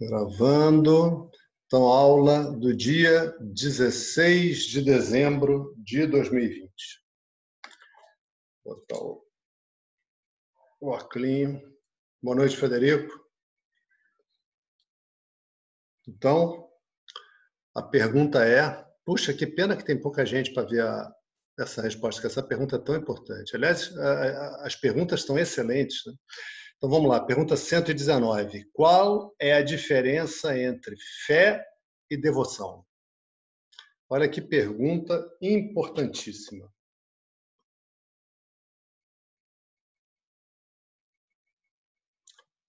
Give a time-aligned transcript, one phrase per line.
[0.00, 1.30] Gravando.
[1.66, 6.70] Então, aula do dia 16 de dezembro de 2020.
[8.64, 9.26] Vou botar o,
[10.80, 10.98] o
[12.22, 13.12] Boa noite, Federico.
[16.08, 16.66] Então,
[17.74, 21.14] a pergunta é: puxa, que pena que tem pouca gente para ver a,
[21.58, 23.54] essa resposta, que essa pergunta é tão importante.
[23.54, 23.94] Aliás,
[24.60, 26.06] as perguntas estão excelentes.
[26.06, 26.14] Né?
[26.80, 28.64] Então vamos lá, pergunta 119.
[28.72, 31.62] Qual é a diferença entre fé
[32.10, 32.86] e devoção?
[34.08, 36.72] Olha que pergunta importantíssima.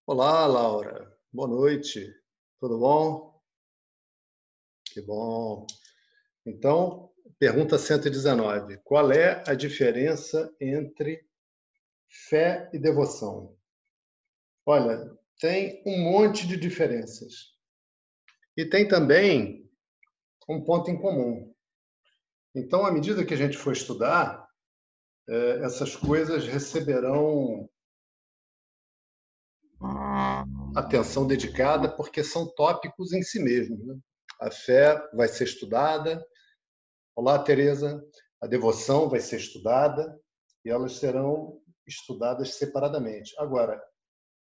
[0.05, 1.17] Olá, Laura.
[1.31, 2.13] Boa noite.
[2.59, 3.41] Tudo bom?
[4.87, 5.65] Que bom.
[6.45, 8.77] Então, pergunta 119.
[8.84, 11.25] Qual é a diferença entre
[12.09, 13.57] fé e devoção?
[14.65, 17.51] Olha, tem um monte de diferenças.
[18.55, 19.70] E tem também
[20.48, 21.54] um ponto em comum.
[22.54, 24.48] Então, à medida que a gente for estudar,
[25.29, 27.70] é, essas coisas receberão
[30.76, 33.85] atenção dedicada, porque são tópicos em si mesmos.
[33.85, 33.98] Né?
[34.39, 36.23] A fé vai ser estudada.
[37.15, 38.04] Olá, Tereza.
[38.41, 40.20] A devoção vai ser estudada
[40.65, 43.34] e elas serão estudadas separadamente.
[43.37, 43.82] Agora,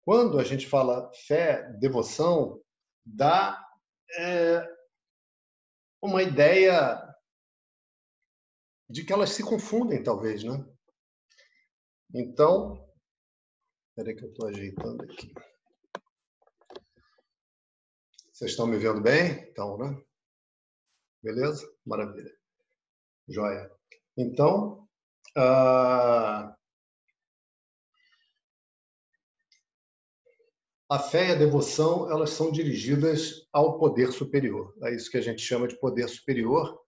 [0.04, 2.62] quando a gente fala fé, devoção,
[3.04, 3.62] dá
[4.18, 4.66] é,
[6.02, 7.06] uma ideia
[8.88, 10.64] de que elas se confundem, talvez, né?
[12.12, 12.88] Então,
[13.88, 15.32] espera que eu estou ajeitando aqui.
[18.32, 19.48] Vocês estão me vendo bem?
[19.50, 20.02] Então, né?
[21.22, 21.70] Beleza?
[21.86, 22.34] Maravilha.
[23.28, 23.70] Joia.
[24.16, 24.88] Então,
[25.36, 26.59] uh,
[30.91, 34.74] a fé e a devoção elas são dirigidas ao poder superior.
[34.83, 36.80] É isso que a gente chama de poder superior,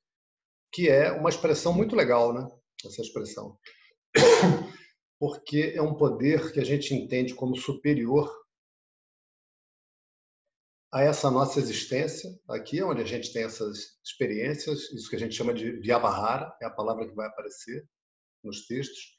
[0.73, 2.45] que é uma expressão muito legal, né?
[2.85, 3.57] Essa expressão.
[5.21, 8.29] Porque é um poder que a gente entende como superior
[10.93, 15.19] a essa nossa existência, aqui é onde a gente tem essas experiências, isso que a
[15.19, 17.89] gente chama de Vyavahara, é a palavra que vai aparecer
[18.43, 19.17] nos textos,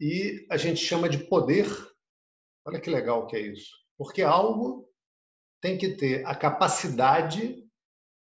[0.00, 1.66] e a gente chama de poder
[2.68, 3.72] Olha que legal que é isso.
[3.96, 4.86] Porque algo
[5.58, 7.66] tem que ter a capacidade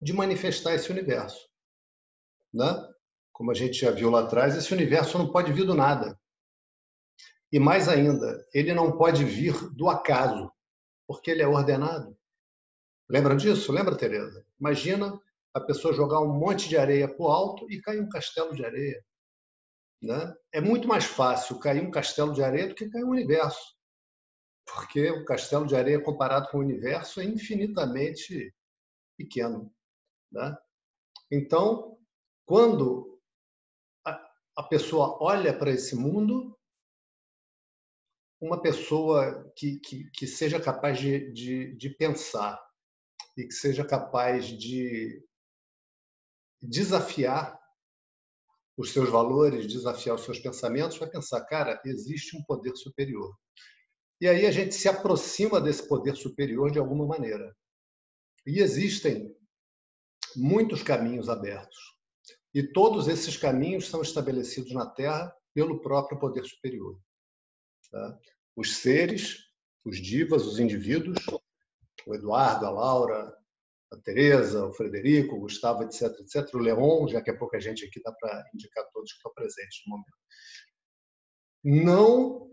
[0.02, 1.48] de manifestar esse universo.
[2.54, 2.66] Né?
[3.32, 6.20] Como a gente já viu lá atrás, esse universo não pode vir do nada.
[7.54, 10.52] E mais ainda, ele não pode vir do acaso,
[11.08, 12.14] porque ele é ordenado.
[13.10, 13.72] Lembra disso?
[13.72, 14.46] Lembra, Tereza?
[14.60, 15.18] Imagina
[15.54, 18.66] a pessoa jogar um monte de areia para o alto e cair um castelo de
[18.66, 19.02] areia.
[20.02, 20.36] Né?
[20.52, 23.82] É muito mais fácil cair um castelo de areia do que cair um universo
[24.66, 28.54] porque o castelo de areia comparado com o universo é infinitamente
[29.18, 29.74] pequeno.
[30.32, 30.58] Né?
[31.32, 31.98] Então,
[32.46, 33.14] quando
[34.56, 36.58] a pessoa olha para esse mundo,
[38.40, 42.62] uma pessoa que, que, que seja capaz de, de, de pensar
[43.38, 45.26] e que seja capaz de
[46.62, 47.60] desafiar
[48.78, 53.36] os seus valores, desafiar os seus pensamentos, vai pensar, cara, existe um poder superior.
[54.24, 57.54] E aí a gente se aproxima desse poder superior de alguma maneira.
[58.48, 59.36] E existem
[60.34, 61.78] muitos caminhos abertos.
[62.54, 66.98] E todos esses caminhos são estabelecidos na Terra pelo próprio poder superior.
[67.92, 68.18] Tá?
[68.56, 69.40] Os seres,
[69.84, 71.18] os divas, os indivíduos,
[72.08, 73.38] o Eduardo, a Laura,
[73.92, 77.84] a Tereza, o Frederico, o Gustavo, etc, etc, o Leon, já que é pouca gente
[77.84, 80.18] aqui, dá para indicar todos que estão presentes no momento.
[81.86, 82.53] Não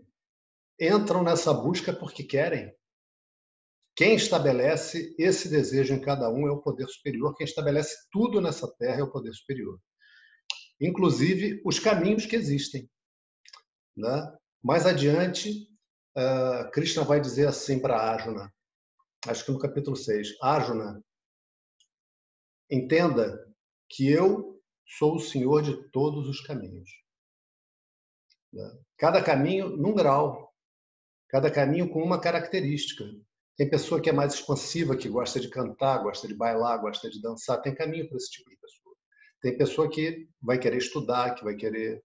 [0.81, 2.75] entram nessa busca porque querem.
[3.95, 7.35] Quem estabelece esse desejo em cada um é o poder superior.
[7.35, 9.79] Quem estabelece tudo nessa terra é o poder superior.
[10.79, 12.89] Inclusive os caminhos que existem.
[13.95, 14.37] Né?
[14.63, 15.67] Mais adiante,
[16.17, 18.51] uh, Krishna vai dizer assim para Arjuna,
[19.27, 21.03] acho que no capítulo 6, Arjuna,
[22.69, 23.47] entenda
[23.87, 24.59] que eu
[24.97, 26.89] sou o senhor de todos os caminhos.
[28.51, 28.79] Né?
[28.97, 30.50] Cada caminho num grau,
[31.31, 33.05] cada caminho com uma característica.
[33.57, 37.21] Tem pessoa que é mais expansiva, que gosta de cantar, gosta de bailar, gosta de
[37.21, 37.61] dançar.
[37.61, 38.95] Tem caminho para esse tipo de pessoa.
[39.41, 42.03] Tem pessoa que vai querer estudar, que vai querer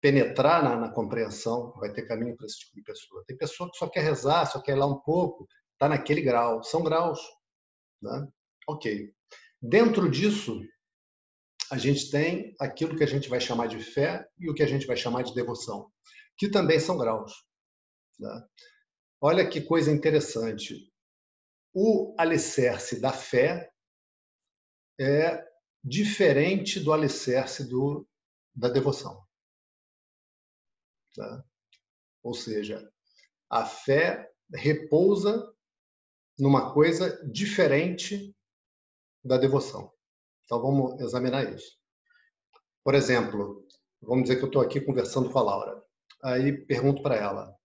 [0.00, 3.22] penetrar na, na compreensão, vai ter caminho para esse tipo de pessoa.
[3.26, 6.64] Tem pessoa que só quer rezar, só quer ir lá um pouco, está naquele grau.
[6.64, 7.20] São graus.
[8.02, 8.26] Né?
[8.68, 9.14] Ok.
[9.62, 10.60] Dentro disso,
[11.70, 14.66] a gente tem aquilo que a gente vai chamar de fé e o que a
[14.66, 15.88] gente vai chamar de devoção,
[16.36, 17.48] que também são graus.
[18.20, 18.48] Né?
[19.20, 20.88] Olha que coisa interessante.
[21.72, 23.72] o alicerce da fé
[24.98, 25.48] é
[25.82, 28.06] diferente do alicerce do,
[28.54, 29.24] da devoção.
[31.14, 31.44] Tá?
[32.22, 32.92] Ou seja,
[33.48, 35.54] a fé repousa
[36.38, 38.34] numa coisa diferente
[39.24, 39.92] da devoção.
[40.44, 41.78] Então vamos examinar isso.
[42.82, 43.66] Por exemplo,
[44.02, 45.84] vamos dizer que eu estou aqui conversando com a Laura.
[46.22, 47.59] Aí pergunto para ela,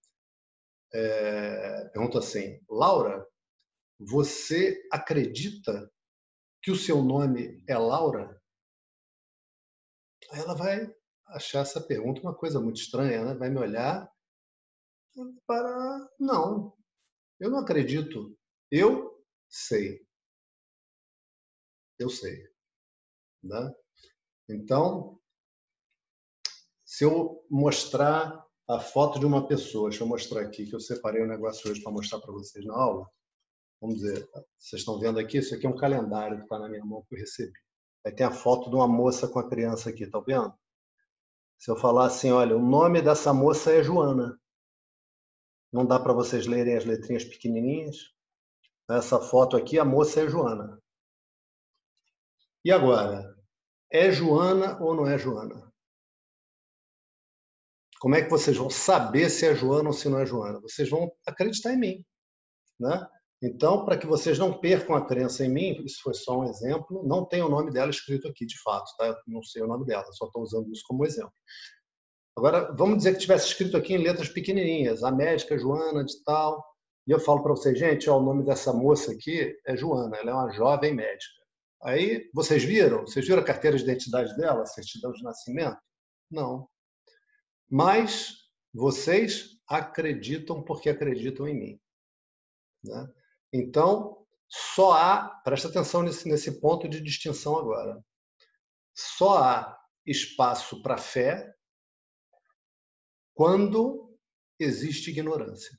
[0.96, 3.28] é, pergunto assim, Laura,
[4.00, 5.92] você acredita
[6.62, 8.42] que o seu nome é Laura?
[10.32, 10.94] Aí ela vai
[11.28, 13.34] achar essa pergunta uma coisa muito estranha, né?
[13.34, 14.10] vai me olhar
[15.46, 16.10] para.
[16.20, 16.74] Não,
[17.40, 18.38] eu não acredito.
[18.72, 20.06] Eu sei.
[22.00, 22.48] Eu sei.
[23.44, 23.76] Né?
[24.50, 25.20] Então,
[26.86, 31.22] se eu mostrar a foto de uma pessoa, deixa eu mostrar aqui, que eu separei
[31.22, 33.08] o um negócio hoje para mostrar para vocês na aula.
[33.80, 34.28] Vamos dizer,
[34.58, 37.16] vocês estão vendo aqui, isso aqui é um calendário que está na minha mão que
[37.16, 37.54] eu recebi.
[38.06, 40.54] Aí tem a foto de uma moça com a criança aqui, tá vendo?
[41.58, 44.40] Se eu falar assim, olha, o nome dessa moça é Joana.
[45.72, 48.14] Não dá para vocês lerem as letrinhas pequenininhas?
[48.90, 50.82] Essa foto aqui, a moça é Joana.
[52.64, 53.36] E agora?
[53.92, 55.65] É Joana ou não é Joana?
[58.00, 60.60] Como é que vocês vão saber se é Joana ou se não é Joana?
[60.60, 62.06] Vocês vão acreditar em mim.
[62.80, 63.08] Né?
[63.42, 67.04] Então, para que vocês não percam a crença em mim, isso foi só um exemplo,
[67.08, 69.08] não tem o nome dela escrito aqui, de fato, tá?
[69.08, 71.34] Eu não sei o nome dela, só estou usando isso como exemplo.
[72.38, 76.64] Agora, vamos dizer que tivesse escrito aqui em letras pequenininhas, a médica Joana de tal,
[77.08, 80.32] e eu falo para vocês, gente, ó, o nome dessa moça aqui é Joana, ela
[80.32, 81.44] é uma jovem médica.
[81.84, 83.02] Aí, vocês viram?
[83.02, 85.78] Vocês viram a carteira de identidade dela, a certidão de nascimento?
[86.32, 86.68] Não.
[87.70, 91.82] Mas vocês acreditam porque acreditam em mim.
[92.84, 93.14] Né?
[93.52, 98.04] Então, só há, presta atenção nesse, nesse ponto de distinção agora,
[98.94, 101.54] só há espaço para fé
[103.34, 104.18] quando
[104.60, 105.78] existe ignorância.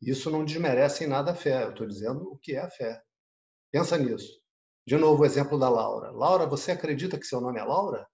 [0.00, 3.02] Isso não desmerece em nada a fé, eu estou dizendo o que é a fé.
[3.70, 4.40] Pensa nisso.
[4.86, 6.10] De novo, o exemplo da Laura.
[6.10, 8.06] Laura, você acredita que seu nome é Laura?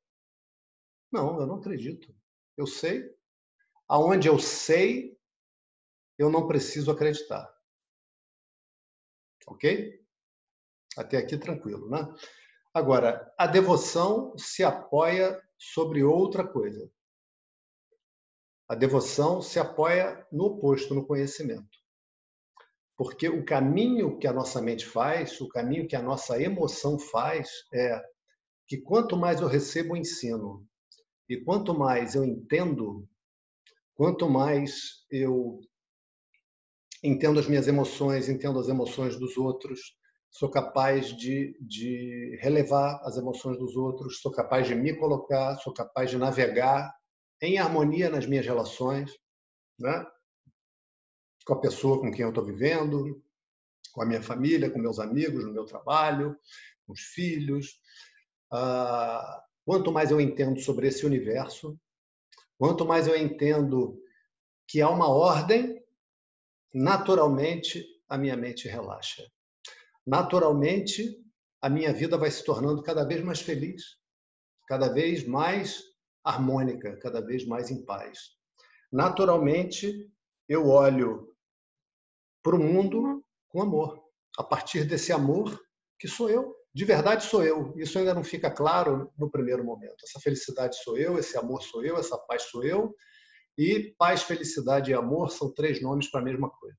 [1.13, 2.15] Não, eu não acredito.
[2.57, 3.15] Eu sei.
[3.87, 5.19] Aonde eu sei,
[6.19, 7.53] eu não preciso acreditar.
[9.47, 10.03] Ok?
[10.97, 12.01] Até aqui tranquilo, né?
[12.73, 16.91] Agora, a devoção se apoia sobre outra coisa.
[18.67, 21.79] A devoção se apoia no oposto, no conhecimento.
[22.97, 27.51] Porque o caminho que a nossa mente faz, o caminho que a nossa emoção faz,
[27.75, 28.03] é
[28.67, 30.67] que quanto mais eu recebo o ensino
[31.29, 33.09] e quanto mais eu entendo,
[33.95, 35.61] quanto mais eu
[37.03, 39.97] entendo as minhas emoções, entendo as emoções dos outros,
[40.31, 45.73] sou capaz de, de relevar as emoções dos outros, sou capaz de me colocar, sou
[45.73, 46.95] capaz de navegar
[47.41, 49.11] em harmonia nas minhas relações,
[49.79, 50.07] né?
[51.45, 53.23] com a pessoa com quem eu estou vivendo,
[53.93, 56.37] com a minha família, com meus amigos, no meu trabalho,
[56.87, 57.81] com os filhos.
[58.51, 61.79] Ah, quanto mais eu entendo sobre esse universo,
[62.59, 64.01] quanto mais eu entendo
[64.67, 65.83] que há uma ordem
[66.73, 69.27] naturalmente a minha mente relaxa.
[70.07, 71.23] Naturalmente,
[71.61, 73.99] a minha vida vai se tornando cada vez mais feliz,
[74.67, 75.83] cada vez mais
[76.25, 78.37] harmônica, cada vez mais em paz.
[78.91, 80.11] Naturalmente,
[80.49, 81.35] eu olho
[82.43, 84.03] para o mundo com amor.
[84.37, 85.61] A partir desse amor
[85.99, 87.75] que sou eu, de verdade sou eu.
[87.77, 90.05] Isso ainda não fica claro no primeiro momento.
[90.05, 92.95] Essa felicidade sou eu, esse amor sou eu, essa paz sou eu,
[93.57, 96.79] e paz, felicidade e amor são três nomes para a mesma coisa.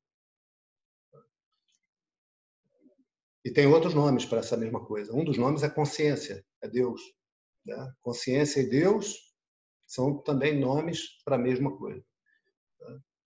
[3.46, 5.14] E tem outros nomes para essa mesma coisa.
[5.14, 7.02] Um dos nomes é consciência, é Deus.
[7.66, 7.94] Né?
[8.02, 9.34] Consciência e Deus
[9.86, 12.04] são também nomes para a mesma coisa.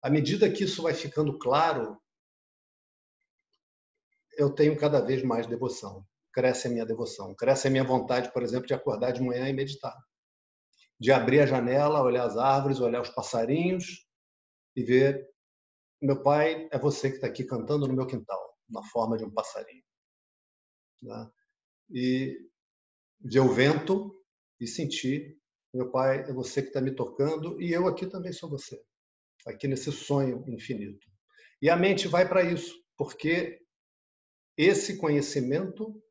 [0.02, 2.00] À medida que isso vai ficando claro,
[4.36, 6.04] eu tenho cada vez mais devoção.
[6.36, 7.34] Cresce a minha devoção.
[7.34, 9.96] Cresce a minha vontade, por exemplo, de acordar de manhã e meditar
[10.98, 14.06] de abrir a janela, olhar as árvores, olhar os passarinhos
[14.74, 15.28] e ver
[16.00, 19.30] meu pai é você que está aqui cantando no meu quintal, na forma de um
[19.30, 19.82] passarinho.
[21.02, 21.30] Né?
[21.90, 22.50] E
[23.20, 24.12] ver o vento
[24.60, 25.38] e sentir
[25.72, 28.82] meu pai é você que está me tocando e eu aqui também sou você,
[29.46, 31.06] aqui nesse sonho infinito.
[31.60, 33.60] E a mente vai para isso, porque
[34.56, 36.02] esse conhecimento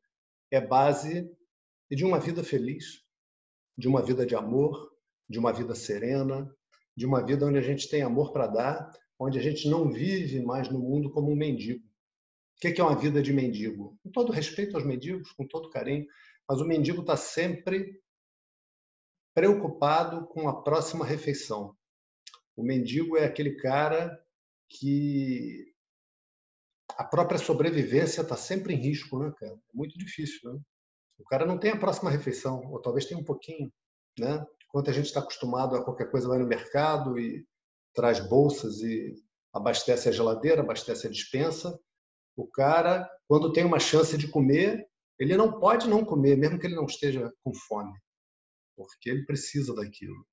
[0.50, 1.30] é base
[1.90, 3.02] de uma vida feliz,
[3.76, 4.92] de uma vida de amor,
[5.28, 6.50] de uma vida serena,
[6.96, 10.40] de uma vida onde a gente tem amor para dar, onde a gente não vive
[10.40, 11.84] mais no mundo como um mendigo.
[12.56, 13.98] O que é uma vida de mendigo?
[14.02, 16.06] Com todo respeito aos mendigos, com todo carinho,
[16.48, 18.00] mas o mendigo está sempre
[19.34, 21.76] preocupado com a próxima refeição.
[22.56, 24.18] O mendigo é aquele cara
[24.70, 25.74] que
[26.96, 29.52] a própria sobrevivência está sempre em risco, né, cara?
[29.52, 30.60] É muito difícil, né?
[31.18, 33.72] O cara não tem a próxima refeição, ou talvez tenha um pouquinho,
[34.18, 34.44] né?
[34.68, 37.46] Enquanto a gente está acostumado a qualquer coisa vai no mercado e
[37.94, 39.14] traz bolsas e
[39.52, 41.78] abastece a geladeira, abastece a dispensa,
[42.36, 44.86] o cara, quando tem uma chance de comer,
[45.18, 47.92] ele não pode não comer, mesmo que ele não esteja com fome,
[48.76, 50.26] porque ele precisa daquilo.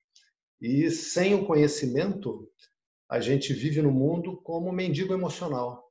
[0.59, 2.49] E sem o conhecimento,
[3.09, 5.82] a gente vive no mundo como um mendigo emocional,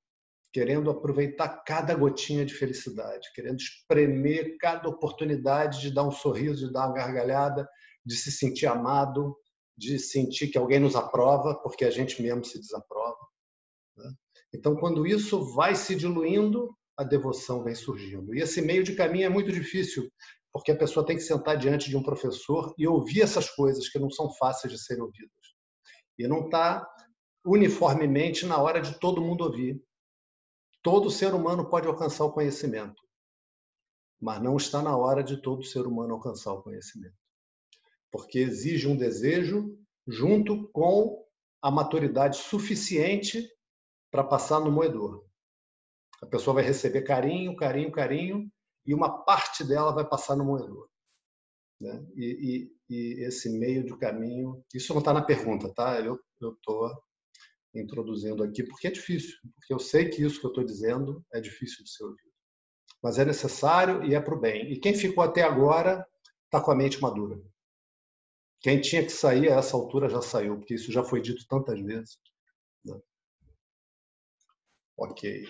[0.53, 6.73] querendo aproveitar cada gotinha de felicidade, querendo espremer cada oportunidade de dar um sorriso, de
[6.73, 7.69] dar uma gargalhada,
[8.05, 9.37] de se sentir amado,
[9.77, 13.27] de sentir que alguém nos aprova, porque a gente mesmo se desaprova.
[13.97, 14.13] Né?
[14.55, 18.35] Então, quando isso vai se diluindo, a devoção vem surgindo.
[18.35, 20.11] E esse meio de caminho é muito difícil,
[20.53, 23.99] porque a pessoa tem que sentar diante de um professor e ouvir essas coisas que
[23.99, 25.31] não são fáceis de serem ouvidas.
[26.19, 26.87] E não está
[27.45, 29.83] uniformemente na hora de todo mundo ouvir.
[30.83, 33.01] Todo ser humano pode alcançar o conhecimento,
[34.21, 37.17] mas não está na hora de todo ser humano alcançar o conhecimento.
[38.11, 41.25] Porque exige um desejo junto com
[41.63, 43.49] a maturidade suficiente
[44.11, 45.25] para passar no moedor.
[46.21, 48.53] A pessoa vai receber carinho, carinho, carinho,
[48.85, 50.89] e uma parte dela vai passar no moedor.
[51.81, 52.05] Né?
[52.15, 56.01] E, e, e, esse meio de caminho, isso não está na pergunta, tá?
[56.01, 56.93] Eu estou
[57.75, 61.41] introduzindo aqui porque é difícil, porque eu sei que isso que eu estou dizendo é
[61.41, 62.33] difícil de ser ouvido.
[63.03, 64.71] Mas é necessário e é para o bem.
[64.73, 66.07] E quem ficou até agora
[66.45, 67.41] está com a mente madura.
[68.61, 71.81] Quem tinha que sair a essa altura já saiu, porque isso já foi dito tantas
[71.81, 72.17] vezes.
[72.85, 73.01] Né?
[74.97, 75.49] Ok.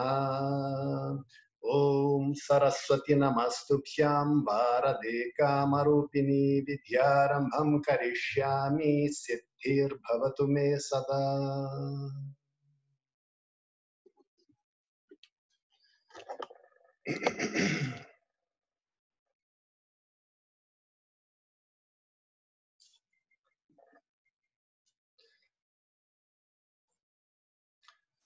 [1.64, 11.24] ॐ सरस्वती नमस्तुभ्यां भारते कामरूपिणी विद्यारम्भं करिष्यामि सिद्धिर्भवतु मे सदा।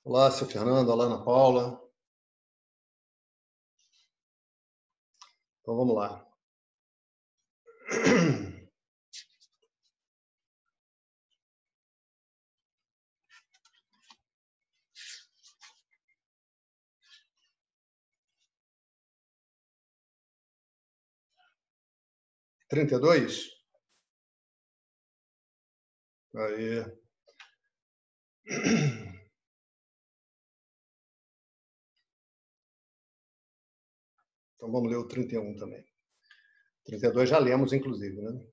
[0.05, 1.81] Olá, seu Fernando, olá, Ana Paula.
[5.61, 6.25] Então vamos lá.
[22.67, 23.47] Trinta e dois?
[26.35, 26.83] Aí.
[34.63, 35.83] Então vamos ler o 31 também.
[36.85, 38.47] 32 já lemos, inclusive, né?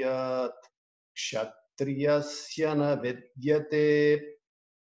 [0.00, 0.68] यत्
[1.14, 3.88] क्षत्रियस्य न विद्यते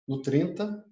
[0.09, 0.88] no 30,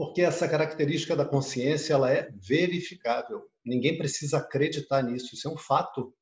[0.00, 3.50] porque essa característica da consciência ela é verificável.
[3.62, 6.16] Ninguém precisa acreditar nisso, isso é um fato.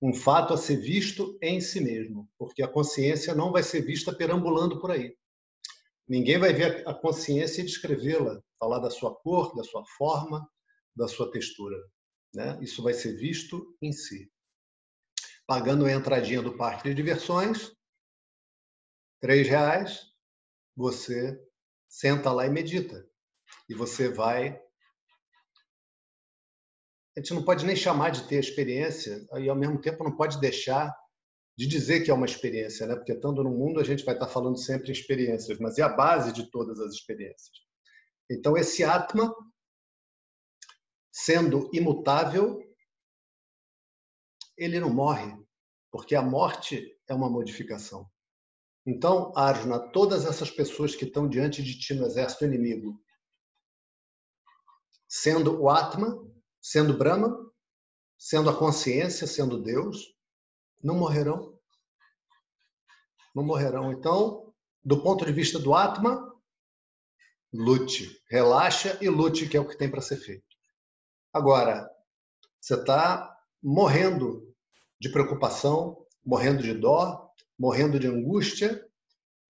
[0.00, 4.14] Um fato a ser visto em si mesmo, porque a consciência não vai ser vista
[4.14, 5.14] perambulando por aí.
[6.08, 10.50] Ninguém vai ver a consciência e descrevê-la, falar da sua cor, da sua forma,
[10.96, 11.76] da sua textura.
[12.32, 12.58] Né?
[12.62, 14.32] Isso vai ser visto em si.
[15.46, 17.70] Pagando a entradinha do parque de diversões,
[19.20, 20.00] três reais,
[20.74, 21.38] você
[21.96, 23.08] senta lá e medita.
[23.70, 24.60] E você vai.
[27.16, 30.38] A gente não pode nem chamar de ter experiência, e ao mesmo tempo não pode
[30.38, 30.94] deixar
[31.56, 32.94] de dizer que é uma experiência, né?
[32.94, 35.88] Porque estando no mundo a gente vai estar falando sempre em experiências, mas é a
[35.88, 37.56] base de todas as experiências.
[38.30, 39.34] Então esse Atma,
[41.10, 42.60] sendo imutável,
[44.58, 45.34] ele não morre,
[45.90, 48.06] porque a morte é uma modificação.
[48.86, 53.02] Então, Arjuna, todas essas pessoas que estão diante de ti no exército inimigo,
[55.08, 56.24] sendo o Atma,
[56.62, 57.36] sendo Brahma,
[58.16, 60.14] sendo a consciência, sendo Deus,
[60.82, 61.58] não morrerão.
[63.34, 63.90] Não morrerão.
[63.92, 66.32] Então, do ponto de vista do Atma,
[67.52, 70.46] lute, relaxa e lute, que é o que tem para ser feito.
[71.32, 71.90] Agora,
[72.60, 74.54] você está morrendo
[75.00, 77.25] de preocupação, morrendo de dó,
[77.58, 78.86] morrendo de angústia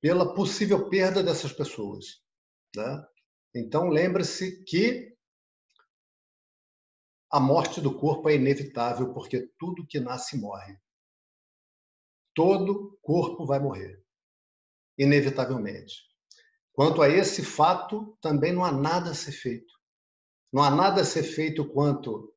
[0.01, 2.23] pela possível perda dessas pessoas.
[2.75, 3.07] Né?
[3.55, 5.17] Então, lembre-se que
[7.31, 10.79] a morte do corpo é inevitável, porque tudo que nasce morre.
[12.35, 14.03] Todo corpo vai morrer,
[14.99, 15.95] inevitavelmente.
[16.73, 19.75] Quanto a esse fato, também não há nada a ser feito.
[20.53, 22.33] Não há nada a ser feito quanto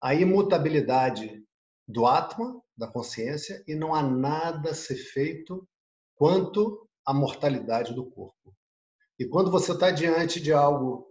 [0.00, 1.44] à imutabilidade
[1.86, 5.68] do Atma, da consciência, e não há nada a ser feito
[6.14, 8.54] quanto à mortalidade do corpo.
[9.18, 11.08] E quando você está diante de algo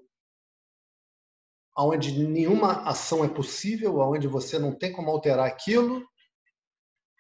[1.77, 6.03] onde nenhuma ação é possível, onde você não tem como alterar aquilo,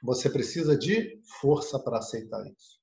[0.01, 2.79] você precisa de força para aceitar isso.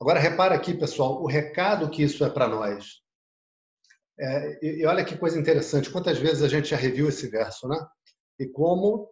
[0.00, 3.02] Agora, repara aqui, pessoal, o recado que isso é para nós.
[4.20, 7.66] É, e, e olha que coisa interessante, quantas vezes a gente já reviu esse verso,
[7.66, 7.78] né?
[8.38, 9.08] E como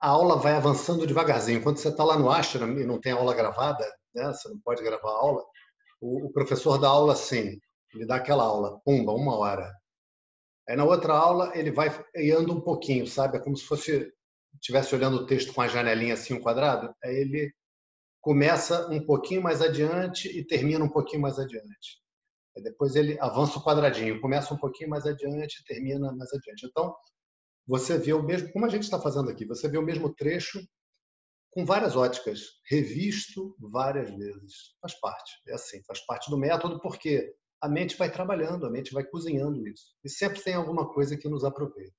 [0.00, 1.62] a aula vai avançando devagarzinho.
[1.62, 4.82] Quando você está lá no ashram e não tem aula gravada, né, você não pode
[4.82, 5.44] gravar a aula,
[6.00, 7.58] o, o professor dá aula assim,
[7.94, 9.72] ele dá aquela aula, pumba, uma hora.
[10.68, 11.88] Aí na outra aula ele vai
[12.36, 13.36] anda um pouquinho, sabe?
[13.36, 14.12] É como se fosse
[14.54, 16.94] estivesse olhando o texto com a janelinha assim, um quadrado.
[17.04, 17.52] Aí ele
[18.20, 22.00] começa um pouquinho mais adiante e termina um pouquinho mais adiante.
[22.56, 26.66] Aí depois ele avança o quadradinho, começa um pouquinho mais adiante e termina mais adiante.
[26.66, 26.94] Então,
[27.66, 30.66] você vê o mesmo, como a gente está fazendo aqui, você vê o mesmo trecho
[31.50, 34.76] com várias óticas, revisto várias vezes.
[34.80, 38.92] Faz parte, é assim, faz parte do método, porque a mente vai trabalhando, a mente
[38.92, 39.96] vai cozinhando isso.
[40.04, 41.96] E sempre tem alguma coisa que nos aproveita.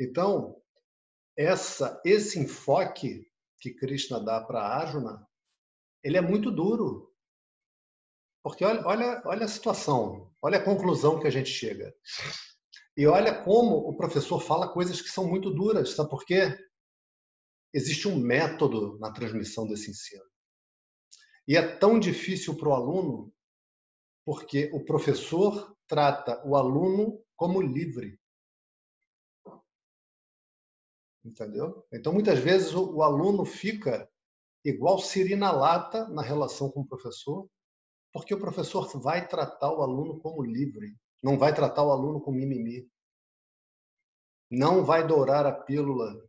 [0.00, 0.62] Então,
[1.36, 3.26] essa esse enfoque
[3.60, 5.26] que Krishna dá para Arjuna,
[6.02, 7.12] ele é muito duro.
[8.42, 11.92] Porque olha, olha, olha a situação, olha a conclusão que a gente chega.
[12.98, 16.58] E olha como o professor fala coisas que são muito duras, sabe por quê?
[17.72, 20.24] Existe um método na transmissão desse ensino.
[21.46, 23.32] E é tão difícil para o aluno
[24.24, 28.20] porque o professor trata o aluno como livre.
[31.24, 31.86] Entendeu?
[31.92, 34.10] Então, muitas vezes, o, o aluno fica
[34.64, 37.48] igual siri na lata na relação com o professor,
[38.12, 42.30] porque o professor vai tratar o aluno como livre, não vai tratar o aluno com
[42.30, 42.90] mimimi.
[44.50, 46.24] Não vai dourar a pílula.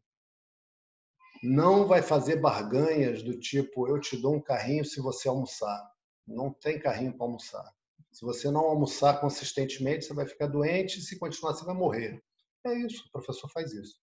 [1.41, 5.89] Não vai fazer barganhas do tipo eu te dou um carrinho se você almoçar.
[6.27, 7.73] Não tem carrinho para almoçar.
[8.11, 12.21] Se você não almoçar consistentemente, você vai ficar doente e se continuar, você vai morrer.
[12.65, 13.97] É isso, o professor faz isso.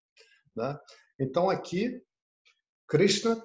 [0.55, 0.79] Né?
[1.19, 2.03] Então, aqui,
[2.89, 3.43] Krishna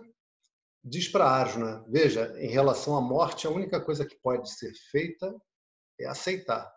[0.83, 5.35] diz para Arjuna: veja, em relação à morte, a única coisa que pode ser feita
[5.99, 6.71] é aceitar.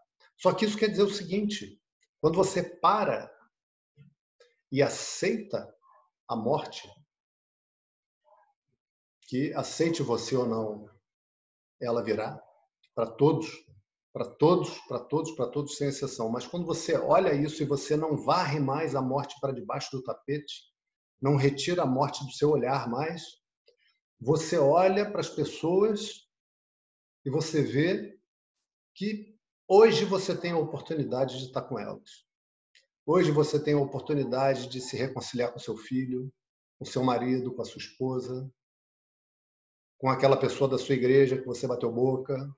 [0.44, 1.80] Só que isso quer dizer o seguinte:
[2.20, 3.34] quando você para
[4.70, 5.74] e aceita
[6.28, 6.86] a morte,
[9.22, 10.90] que aceite você ou não,
[11.80, 12.38] ela virá
[12.94, 13.48] para todos,
[14.12, 16.28] para todos, para todos, para todos, sem exceção.
[16.28, 20.02] Mas quando você olha isso e você não varre mais a morte para debaixo do
[20.02, 20.62] tapete,
[21.22, 23.22] não retira a morte do seu olhar mais,
[24.20, 26.28] você olha para as pessoas
[27.24, 28.20] e você vê
[28.94, 29.33] que
[29.68, 32.24] hoje você tem a oportunidade de estar com elas.
[33.06, 36.32] Hoje você tem a oportunidade de se reconciliar com seu filho,
[36.78, 38.50] com seu marido, com a sua esposa,
[39.98, 42.50] com aquela pessoa da sua igreja que você bateu boca,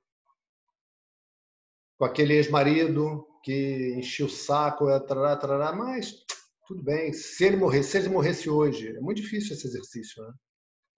[1.99, 6.25] com aquele ex-marido que encheu o saco, tarará, tarará, mas
[6.67, 10.33] tudo bem, se ele morresse, se ele morresse hoje, é muito difícil esse exercício, né?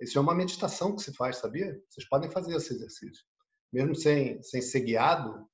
[0.01, 1.79] Isso é uma meditação que se faz, sabia?
[1.89, 3.25] Vocês podem fazer esse exercício.
[3.73, 5.47] Mesmo sem, sem ser guiado,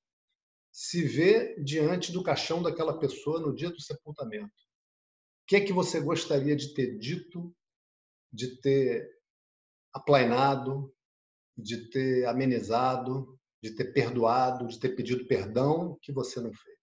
[0.75, 4.51] se vê diante do caixão daquela pessoa no dia do sepultamento.
[5.43, 7.55] O que é que você gostaria de ter dito,
[8.29, 9.09] de ter
[9.93, 10.93] aplainado,
[11.57, 16.77] de ter amenizado, de ter perdoado, de ter pedido perdão que você não fez.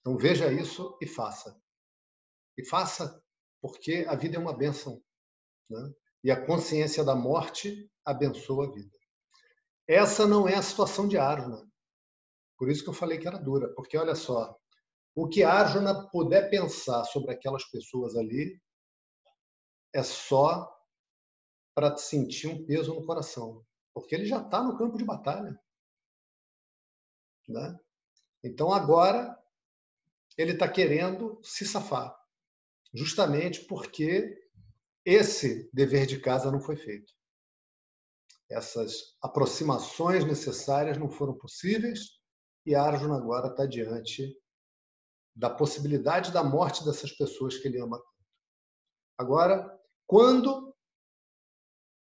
[0.00, 1.60] Então veja isso e faça.
[2.56, 3.22] E faça,
[3.60, 5.04] porque a vida é uma bênção.
[5.68, 5.92] Né?
[6.24, 8.96] E a consciência da morte abençoa a vida.
[9.86, 11.67] Essa não é a situação de Arjuna.
[12.58, 14.58] Por isso que eu falei que era dura, porque olha só,
[15.14, 18.60] o que Arjuna puder pensar sobre aquelas pessoas ali
[19.92, 20.68] é só
[21.72, 25.58] para sentir um peso no coração, porque ele já está no campo de batalha.
[27.46, 27.78] Né?
[28.42, 29.38] Então agora
[30.36, 32.16] ele está querendo se safar,
[32.92, 34.36] justamente porque
[35.04, 37.14] esse dever de casa não foi feito.
[38.50, 42.17] Essas aproximações necessárias não foram possíveis
[42.68, 44.36] e Arjuna agora está diante
[45.34, 48.02] da possibilidade da morte dessas pessoas que ele ama.
[49.16, 50.74] Agora, quando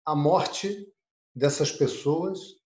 [0.04, 0.92] a morte
[1.34, 2.60] dessas pessoas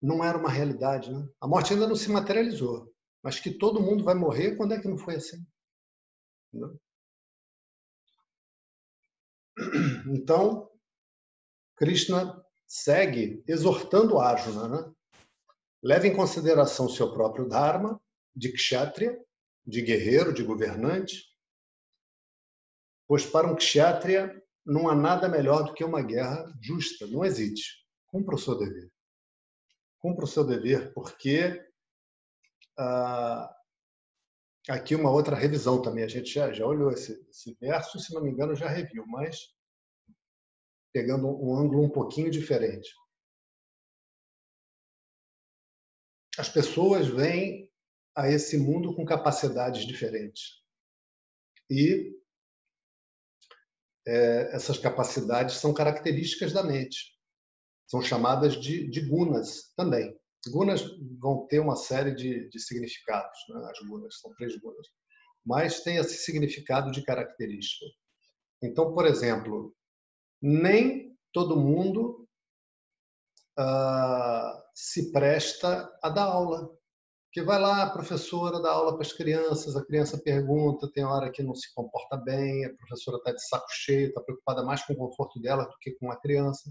[0.00, 1.12] não era uma realidade.
[1.12, 1.28] Né?
[1.40, 4.88] A morte ainda não se materializou, mas que todo mundo vai morrer, quando é que
[4.88, 5.44] não foi assim?
[10.06, 10.70] Então,
[11.76, 14.94] Krishna segue exortando Arjuna, né?
[15.86, 18.00] Leve em consideração seu próprio Dharma,
[18.34, 19.16] de kshatriya,
[19.64, 21.22] de guerreiro, de governante,
[23.06, 27.06] pois para um kshatriya não há nada melhor do que uma guerra justa.
[27.06, 27.86] Não existe.
[28.08, 28.90] Cumpra o seu dever.
[30.00, 31.64] Cumpra o seu dever, porque
[32.76, 33.56] ah,
[34.68, 36.02] aqui uma outra revisão também.
[36.02, 39.54] A gente já, já olhou esse, esse verso, se não me engano, já reviu, mas
[40.92, 42.90] pegando um ângulo um pouquinho diferente.
[46.38, 47.70] As pessoas vêm
[48.14, 50.62] a esse mundo com capacidades diferentes.
[51.70, 52.14] E
[54.06, 57.16] é, essas capacidades são características da mente.
[57.86, 60.16] São chamadas de, de gunas também.
[60.48, 60.82] Gunas
[61.20, 63.68] vão ter uma série de, de significados, né?
[63.70, 64.86] as gunas, são três gunas.
[65.44, 67.86] Mas tem esse significado de característica.
[68.62, 69.74] Então, por exemplo,
[70.40, 72.28] nem todo mundo
[73.58, 76.70] ah, se presta a dar aula.
[77.32, 81.30] Que vai lá, a professora dá aula para as crianças, a criança pergunta, tem hora
[81.32, 84.92] que não se comporta bem, a professora está de saco cheio, está preocupada mais com
[84.92, 86.70] o conforto dela do que com a criança.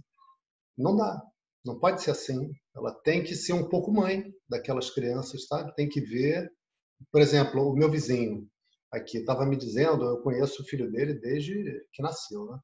[0.78, 1.22] Não dá,
[1.66, 2.52] não pode ser assim.
[2.76, 5.74] Ela tem que ser um pouco mãe daquelas crianças, sabe?
[5.76, 6.52] Tem que ver,
[7.12, 8.48] por exemplo, o meu vizinho.
[8.92, 12.60] aqui estava me dizendo, eu conheço o filho dele desde que nasceu, né?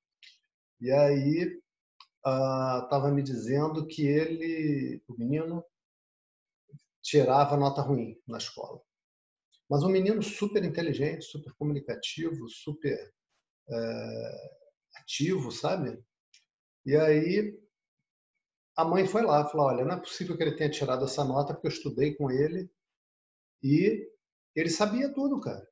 [0.79, 1.61] E aí
[2.23, 5.63] estava uh, me dizendo que ele, o menino,
[7.01, 8.81] tirava nota ruim na escola.
[9.69, 13.13] Mas um menino super inteligente, super comunicativo, super
[13.69, 14.51] é,
[14.97, 16.03] ativo, sabe?
[16.85, 17.57] E aí
[18.75, 21.53] a mãe foi lá, falou: olha, não é possível que ele tenha tirado essa nota
[21.53, 22.69] porque eu estudei com ele
[23.63, 24.09] e
[24.55, 25.67] ele sabia tudo, cara.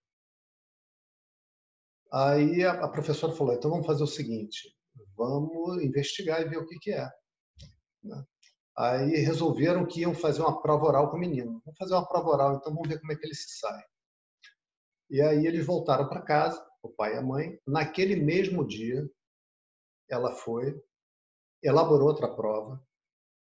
[2.11, 4.75] Aí a, professora falou: então vamos fazer o seguinte,
[5.15, 7.09] vamos investigar e ver o que, que é.
[8.03, 8.23] Né?
[8.77, 11.61] Aí resolveram que iam fazer uma prova oral com o menino.
[11.65, 13.83] Vamos fazer uma prova oral, então vamos ver como é que ele se sai.
[15.09, 17.59] E aí eles voltaram para casa, o pai e a mãe.
[17.67, 19.05] Naquele mesmo dia,
[20.09, 20.79] ela foi,
[21.61, 22.81] elaborou outra prova,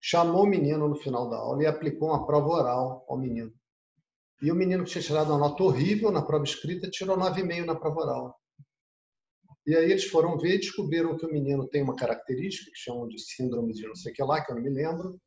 [0.02, 3.54] chamou o menino no final da aula e aplicou uma prova oral ao menino.
[4.41, 7.76] E o menino que tinha tirado uma nota horrível na prova escrita tirou 9,5 na
[7.76, 8.41] prova oral.
[9.67, 13.06] E aí eles foram ver e descobriram que o menino tem uma característica que chamam
[13.06, 15.19] de síndrome de não sei o que lá, que eu não me lembro,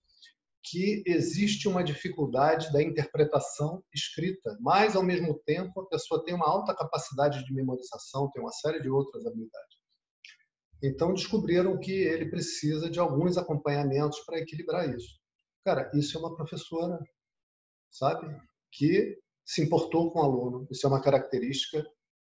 [0.63, 6.49] que existe uma dificuldade da interpretação escrita, mas ao mesmo tempo a pessoa tem uma
[6.49, 9.77] alta capacidade de memorização, tem uma série de outras habilidades.
[10.83, 15.21] Então descobriram que ele precisa de alguns acompanhamentos para equilibrar isso.
[15.67, 16.99] Cara, isso é uma professora,
[17.91, 18.27] sabe?
[18.73, 20.67] Que se importou com o aluno.
[20.71, 21.85] Isso é uma característica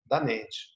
[0.05, 0.76] da mente.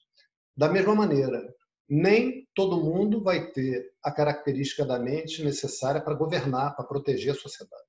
[0.55, 1.53] Da mesma maneira,
[1.89, 7.37] nem todo mundo vai ter a característica da mente necessária para governar, para proteger a
[7.37, 7.83] sociedade.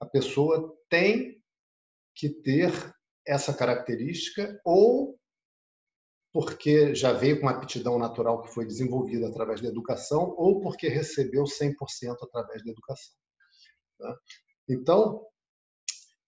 [0.00, 1.42] A pessoa tem
[2.14, 2.72] que ter
[3.26, 5.18] essa característica ou
[6.32, 10.88] porque já veio com uma aptidão natural que foi desenvolvida através da educação ou porque
[10.88, 11.74] recebeu 100%
[12.22, 13.14] através da educação.
[13.98, 14.16] Tá?
[14.68, 15.26] Então,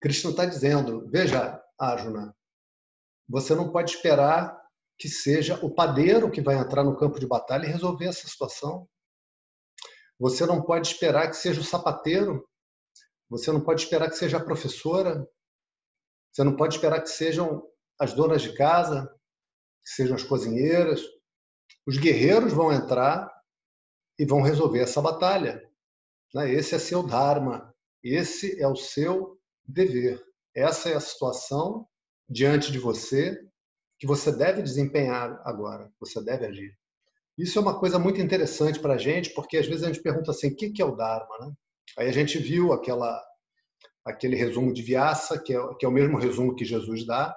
[0.00, 2.36] Krishna está dizendo, veja, Arjuna,
[3.28, 4.60] você não pode esperar
[5.02, 8.88] que seja o padeiro que vai entrar no campo de batalha e resolver essa situação.
[10.16, 12.48] Você não pode esperar que seja o sapateiro.
[13.28, 15.28] Você não pode esperar que seja a professora.
[16.30, 19.12] Você não pode esperar que sejam as donas de casa,
[19.84, 21.00] que sejam as cozinheiras.
[21.84, 23.28] Os guerreiros vão entrar
[24.16, 25.68] e vão resolver essa batalha.
[26.32, 26.52] Né?
[26.52, 27.74] Esse é seu dharma.
[28.04, 30.24] Esse é o seu dever.
[30.54, 31.88] Essa é a situação
[32.28, 33.50] diante de você
[34.02, 36.76] que você deve desempenhar agora, você deve agir.
[37.38, 40.32] Isso é uma coisa muito interessante para a gente, porque às vezes a gente pergunta
[40.32, 41.38] assim, o que é o Dharma?
[41.38, 41.52] Né?
[41.96, 43.24] Aí a gente viu aquela,
[44.04, 47.32] aquele resumo de Vyasa, que é, que é o mesmo resumo que Jesus dá.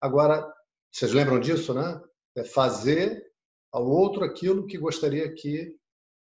[0.00, 0.48] Agora,
[0.92, 2.00] vocês lembram disso, né?
[2.36, 3.20] É fazer
[3.72, 5.76] ao outro aquilo que gostaria que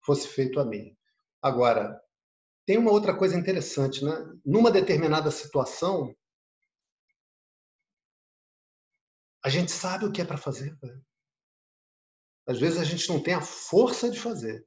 [0.06, 0.96] fosse feito a mim.
[1.42, 2.00] Agora,
[2.64, 4.26] tem uma outra coisa interessante, né?
[4.42, 6.16] Numa determinada situação,
[9.44, 10.76] A gente sabe o que é para fazer.
[12.46, 14.66] Às vezes a gente não tem a força de fazer,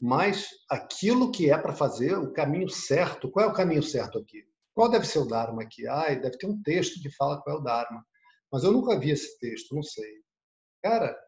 [0.00, 4.46] mas aquilo que é para fazer, o caminho certo, qual é o caminho certo aqui?
[4.74, 5.86] Qual deve ser o Dharma aqui?
[5.86, 8.06] Ah, deve ter um texto que fala qual é o Dharma.
[8.52, 10.22] Mas eu nunca vi esse texto, não sei.
[10.82, 11.18] Cara,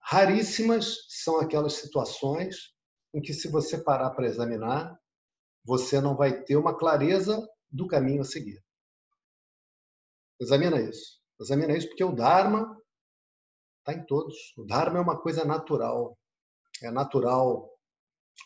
[0.00, 2.74] raríssimas são aquelas situações
[3.12, 4.98] em que, se você parar para examinar,
[5.64, 8.62] você não vai ter uma clareza do caminho a seguir.
[10.40, 11.17] Examina isso.
[11.40, 12.76] Examina isso porque o Dharma
[13.78, 14.36] está em todos.
[14.56, 16.18] O Dharma é uma coisa natural.
[16.82, 17.70] É natural.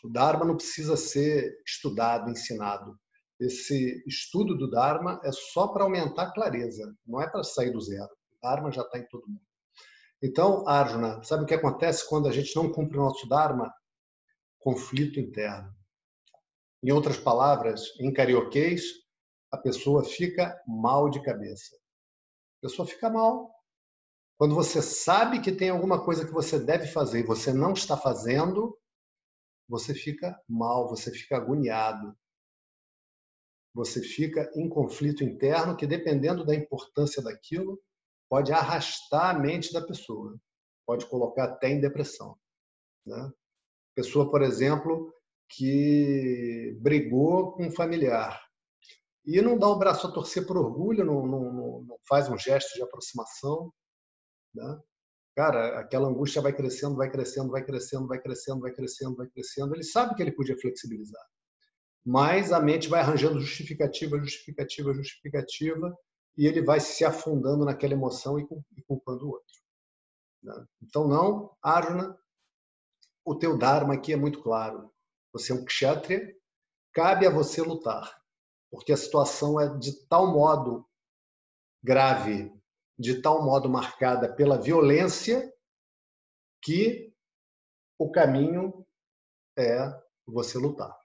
[0.03, 2.97] O Dharma não precisa ser estudado, ensinado.
[3.39, 7.81] Esse estudo do Dharma é só para aumentar a clareza, não é para sair do
[7.81, 8.09] zero.
[8.31, 9.41] O Dharma já está em todo mundo.
[10.21, 13.73] Então, Arjuna, sabe o que acontece quando a gente não cumpre o nosso Dharma?
[14.59, 15.73] Conflito interno.
[16.81, 18.83] Em outras palavras, em carioquês,
[19.51, 21.82] a pessoa fica mal de cabeça
[22.63, 23.53] a pessoa fica mal.
[24.37, 27.97] Quando você sabe que tem alguma coisa que você deve fazer e você não está
[27.97, 28.79] fazendo,
[29.67, 32.17] você fica mal, você fica agoniado.
[33.73, 37.81] Você fica em conflito interno que, dependendo da importância daquilo,
[38.29, 40.39] pode arrastar a mente da pessoa,
[40.85, 42.37] pode colocar até em depressão.
[43.05, 43.31] Né?
[43.93, 45.13] Pessoa, por exemplo,
[45.49, 48.41] que brigou com um familiar
[49.25, 52.73] e não dá o braço a torcer por orgulho, não, não, não faz um gesto
[52.75, 53.71] de aproximação.
[54.53, 54.79] Né?
[55.35, 59.75] Cara, aquela angústia vai crescendo, vai crescendo, vai crescendo, vai crescendo, vai crescendo, vai crescendo.
[59.75, 61.23] Ele sabe que ele podia flexibilizar.
[62.05, 65.97] Mas a mente vai arranjando justificativa, justificativa, justificativa,
[66.37, 68.45] e ele vai se afundando naquela emoção e
[68.85, 69.55] culpando o outro.
[70.41, 70.65] Né?
[70.81, 72.17] Então, não, Arjuna,
[73.23, 74.91] o teu Dharma aqui é muito claro.
[75.31, 76.35] Você é um kshatriya,
[76.91, 78.22] cabe a você lutar
[78.73, 80.83] porque a situação é de tal modo
[81.83, 82.51] grave
[82.97, 85.53] de tal modo marcada pela violência
[86.59, 87.13] que
[87.99, 88.83] o caminho
[89.55, 89.77] é
[90.25, 90.97] você lutar.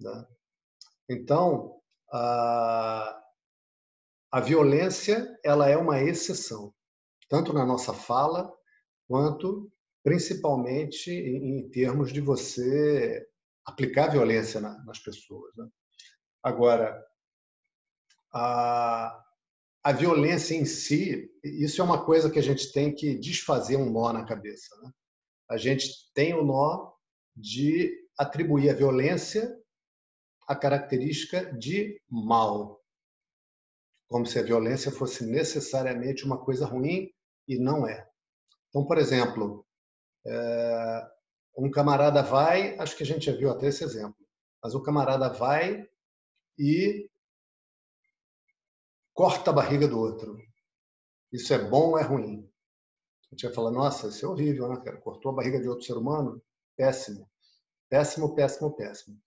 [0.00, 0.28] Né?
[1.08, 1.80] Então,
[2.12, 3.24] a,
[4.30, 6.72] a violência ela é uma exceção,
[7.28, 8.56] tanto na nossa fala
[9.08, 9.68] quanto
[10.04, 13.28] principalmente em, termos de você
[13.66, 15.56] aplicar violência nas pessoas.
[15.56, 15.68] Né?
[16.42, 17.04] Agora,
[18.32, 19.24] a,
[19.82, 23.90] a violência em si, isso é uma coisa que a gente tem que desfazer um
[23.90, 24.76] nó na cabeça.
[24.82, 24.90] Né?
[25.50, 26.92] A gente tem o nó
[27.36, 29.56] de atribuir a violência
[30.48, 32.82] a característica de mal,
[34.08, 37.12] como se a violência fosse necessariamente uma coisa ruim
[37.46, 38.08] e não é.
[38.70, 39.66] Então, por exemplo,
[40.26, 41.10] é,
[41.58, 44.16] um camarada vai, acho que a gente já viu até esse exemplo,
[44.62, 45.86] mas o camarada vai
[46.58, 47.08] e
[49.14, 50.38] corta a barriga do outro.
[51.32, 52.48] Isso é bom ou é ruim?
[53.30, 54.96] A gente vai falar, nossa, isso é horrível, né, cara?
[54.98, 56.42] Cortou a barriga de outro ser humano?
[56.76, 57.28] Péssimo.
[57.88, 59.18] Péssimo, péssimo, péssimo.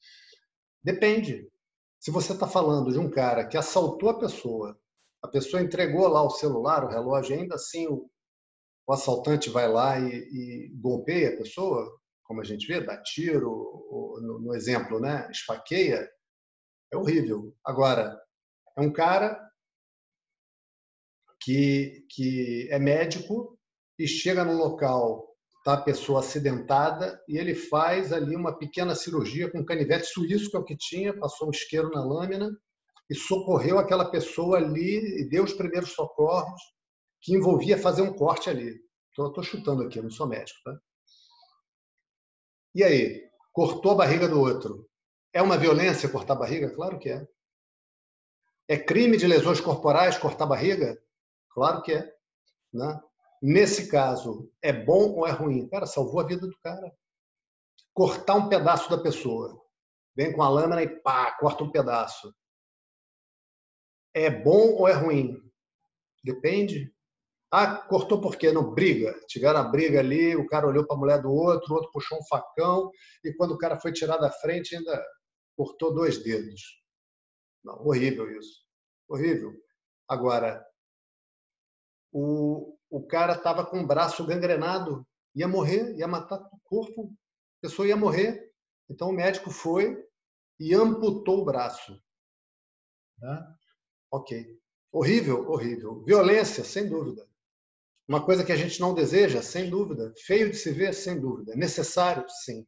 [0.84, 1.48] Depende.
[2.00, 4.80] Se você está falando de um cara que assaltou a pessoa,
[5.22, 8.10] a pessoa entregou lá o celular, o relógio, ainda assim o,
[8.88, 13.52] o assaltante vai lá e, e, golpeia a pessoa, como a gente vê, dá tiro,
[13.52, 16.10] ou, no, no exemplo, né, esfaqueia,
[16.91, 17.56] é horrível.
[17.63, 18.19] Agora,
[18.77, 19.39] é um cara
[21.39, 23.58] que, que é médico
[23.97, 25.32] e chega no local
[25.63, 30.58] tá a pessoa acidentada e ele faz ali uma pequena cirurgia com canivete suíço, que
[30.58, 32.49] é o que tinha, passou um isqueiro na lâmina
[33.10, 36.60] e socorreu aquela pessoa ali e deu os primeiros socorros
[37.21, 38.82] que envolvia fazer um corte ali.
[39.10, 40.60] Estou chutando aqui, eu não sou médico.
[40.63, 40.80] Tá?
[42.73, 43.30] E aí?
[43.51, 44.89] Cortou a barriga do outro.
[45.34, 46.74] É uma violência cortar a barriga?
[46.74, 47.28] Claro que é.
[48.67, 51.02] É crime de lesões corporais cortar a barriga?
[51.50, 52.13] Claro que é.
[52.74, 53.02] Né?
[53.41, 55.67] Nesse caso, é bom ou é ruim?
[55.67, 56.94] Cara, salvou a vida do cara.
[57.94, 59.60] Cortar um pedaço da pessoa.
[60.15, 62.34] Vem com a lâmina e pá, corta um pedaço.
[64.13, 65.38] É bom ou é ruim?
[66.24, 66.94] Depende.
[67.50, 68.52] Ah, cortou por quê?
[68.52, 69.13] Não, briga.
[69.28, 72.17] Tiveram a briga ali, o cara olhou para a mulher do outro, o outro puxou
[72.17, 72.89] um facão,
[73.24, 75.06] e quando o cara foi tirar da frente, ainda
[75.62, 76.82] cortou dois dedos.
[77.63, 78.65] Não, horrível isso.
[79.08, 79.54] Horrível.
[80.08, 80.65] Agora,
[82.12, 87.13] o, o cara estava com o braço gangrenado, ia morrer, ia matar o corpo,
[87.60, 88.52] a pessoa ia morrer.
[88.89, 90.04] Então o médico foi
[90.60, 92.02] e amputou o braço.
[93.19, 93.56] Né?
[94.10, 94.60] Ok.
[94.91, 96.04] Horrível, horrível.
[96.04, 97.30] Violência, sem dúvida.
[98.08, 100.12] Uma coisa que a gente não deseja, sem dúvida.
[100.26, 101.56] Feio de se ver, sem dúvida.
[101.56, 102.65] Necessário, sim.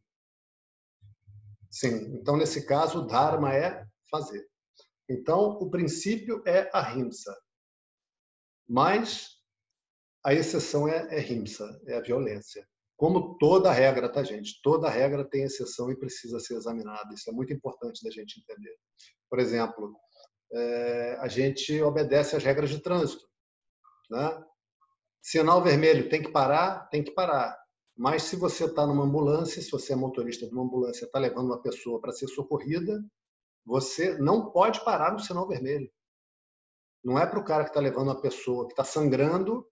[1.73, 2.19] Sim.
[2.21, 4.47] Então, nesse caso, o Dharma é fazer.
[5.09, 7.35] Então, o princípio é a rimsa.
[8.69, 9.39] Mas
[10.23, 12.63] a exceção é, é rimsa, é a violência.
[12.95, 14.61] Como toda regra, tá, gente?
[14.61, 17.11] Toda regra tem exceção e precisa ser examinada.
[17.11, 18.77] Isso é muito importante da gente entender.
[19.27, 19.99] Por exemplo,
[20.53, 23.27] é, a gente obedece às regras de trânsito.
[24.11, 24.43] Né?
[25.23, 27.57] Sinal vermelho tem que parar, tem que parar.
[27.95, 31.45] Mas se você está numa ambulância, se você é motorista de uma ambulância, está levando
[31.47, 33.03] uma pessoa para ser socorrida,
[33.65, 35.91] você não pode parar no sinal vermelho.
[37.03, 39.67] Não é para o cara que está levando uma pessoa que está sangrando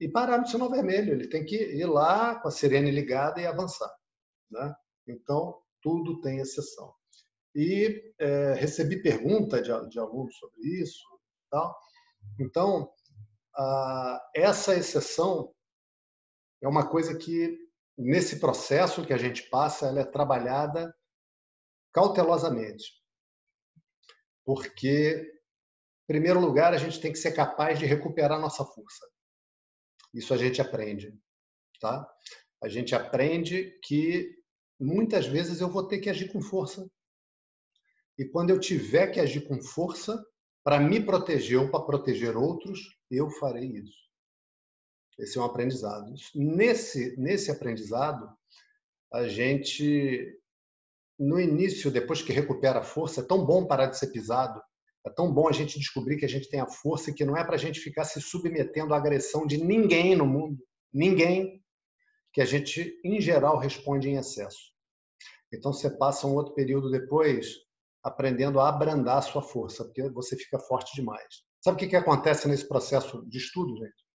[0.00, 1.12] e parar no sinal vermelho.
[1.12, 3.92] Ele tem que ir lá com a sirene ligada e avançar.
[4.50, 4.74] Né?
[5.08, 6.94] Então, tudo tem exceção.
[7.54, 11.04] E é, recebi pergunta de, de alunos sobre isso.
[11.50, 11.74] Tal.
[12.38, 12.92] Então,
[13.56, 15.52] a, essa exceção
[16.60, 17.58] é uma coisa que,
[17.96, 20.94] nesse processo que a gente passa, ela é trabalhada
[21.92, 22.92] cautelosamente.
[24.44, 25.30] Porque,
[26.04, 29.06] em primeiro lugar, a gente tem que ser capaz de recuperar nossa força.
[30.12, 31.12] Isso a gente aprende,
[31.80, 32.08] tá?
[32.62, 34.36] A gente aprende que
[34.80, 36.90] muitas vezes eu vou ter que agir com força.
[38.18, 40.24] E quando eu tiver que agir com força
[40.64, 42.80] para me proteger ou para proteger outros,
[43.10, 44.07] eu farei isso.
[45.18, 46.12] Esse é um aprendizado.
[46.34, 48.30] Nesse nesse aprendizado,
[49.12, 50.38] a gente
[51.18, 54.62] no início, depois que recupera a força, é tão bom parar de ser pisado,
[55.04, 57.36] é tão bom a gente descobrir que a gente tem a força e que não
[57.36, 60.62] é para a gente ficar se submetendo à agressão de ninguém no mundo,
[60.92, 61.60] ninguém,
[62.32, 64.72] que a gente, em geral, responde em excesso.
[65.52, 67.54] Então, você passa um outro período depois
[68.02, 71.42] aprendendo a abrandar a sua força, porque você fica forte demais.
[71.60, 74.07] Sabe o que, que acontece nesse processo de estudo, gente?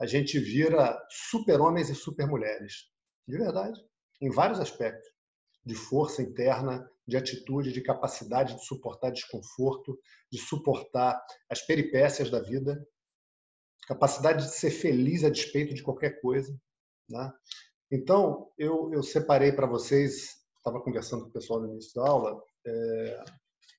[0.00, 2.88] A gente vira super-homens e super-mulheres.
[3.26, 3.80] De verdade.
[4.20, 5.08] Em vários aspectos.
[5.64, 9.98] De força interna, de atitude, de capacidade de suportar desconforto,
[10.30, 12.86] de suportar as peripécias da vida.
[13.86, 16.58] capacidade de ser feliz a despeito de qualquer coisa.
[17.08, 17.32] Né?
[17.90, 22.42] Então, eu, eu separei para vocês, estava conversando com o pessoal no início da aula,
[22.66, 23.24] é,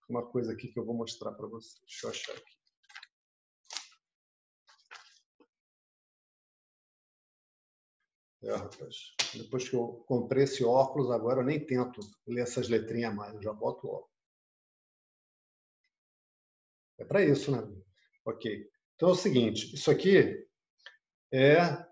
[0.07, 1.82] uma coisa aqui que eu vou mostrar para vocês.
[1.88, 2.55] Deixa eu achar aqui.
[8.46, 9.16] É, rapaz.
[9.34, 13.41] Depois que eu comprei esse óculos, agora eu nem tento ler essas letrinhas mais, eu
[13.41, 14.16] já boto o óculos.
[17.00, 17.68] É para isso, né?
[18.24, 18.70] Ok.
[18.96, 20.48] Então é o seguinte, isso aqui
[21.34, 21.86] é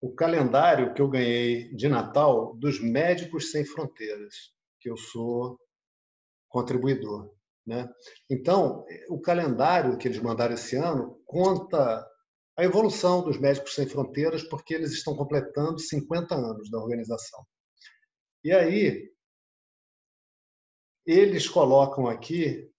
[0.00, 5.58] o calendário que eu ganhei de Natal dos Médicos Sem Fronteiras, que eu sou
[6.48, 7.34] contribuidor.
[7.66, 7.88] Né?
[8.28, 12.06] Então, o calendário que eles mandaram esse ano conta
[12.56, 17.44] a evolução dos Médicos Sem Fronteiras, porque eles estão completando 50 anos da organização.
[18.44, 19.10] E aí,
[21.06, 22.70] eles colocam aqui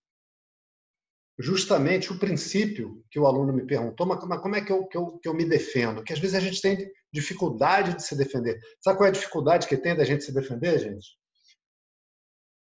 [1.39, 5.17] justamente o princípio que o aluno me perguntou, mas como é que eu, que eu,
[5.17, 6.03] que eu me defendo?
[6.03, 8.59] Que às vezes a gente tem dificuldade de se defender.
[8.79, 11.17] Sabe qual é a dificuldade que tem da gente se defender, gente?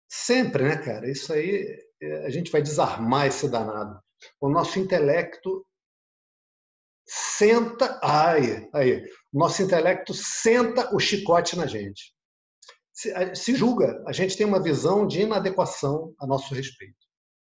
[0.08, 1.10] Sempre, né, cara?
[1.10, 4.00] Isso aí, é, a gente vai desarmar esse danado.
[4.40, 5.66] O nosso intelecto
[7.06, 7.98] senta.
[8.02, 9.04] Ai, aí.
[9.32, 12.14] Nosso intelecto senta o chicote na gente.
[12.92, 14.02] Se, se julga.
[14.06, 16.96] A gente tem uma visão de inadequação a nosso respeito.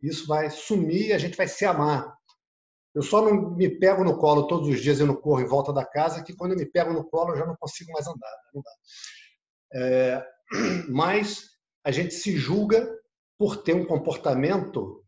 [0.03, 2.17] Isso vai sumir a gente vai se amar.
[2.95, 5.73] Eu só não me pego no colo todos os dias e não corro em volta
[5.73, 8.31] da casa, que quando eu me pego no colo eu já não consigo mais andar.
[8.31, 8.51] Né?
[8.55, 8.71] Não dá.
[9.75, 10.27] É,
[10.91, 11.45] mas
[11.85, 12.89] a gente se julga
[13.39, 15.05] por ter um comportamento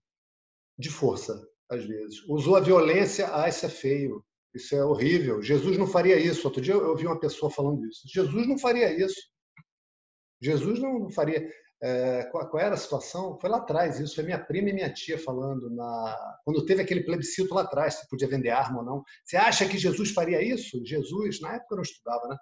[0.79, 2.23] de força, às vezes.
[2.29, 4.25] Usou a violência, ah, isso é feio.
[4.55, 5.43] Isso é horrível.
[5.43, 6.47] Jesus não faria isso.
[6.47, 8.01] Outro dia eu ouvi uma pessoa falando isso.
[8.07, 9.21] Jesus não faria isso.
[10.43, 11.49] Jesus não faria.
[11.83, 13.39] É, qual, era a situação?
[13.41, 14.15] Foi lá atrás isso.
[14.15, 18.09] Foi minha prima e minha tia falando na quando teve aquele plebiscito lá atrás, se
[18.09, 19.05] podia vender arma ou não.
[19.25, 20.85] Você acha que Jesus faria isso?
[20.85, 22.37] Jesus, na época eu não estudava, né?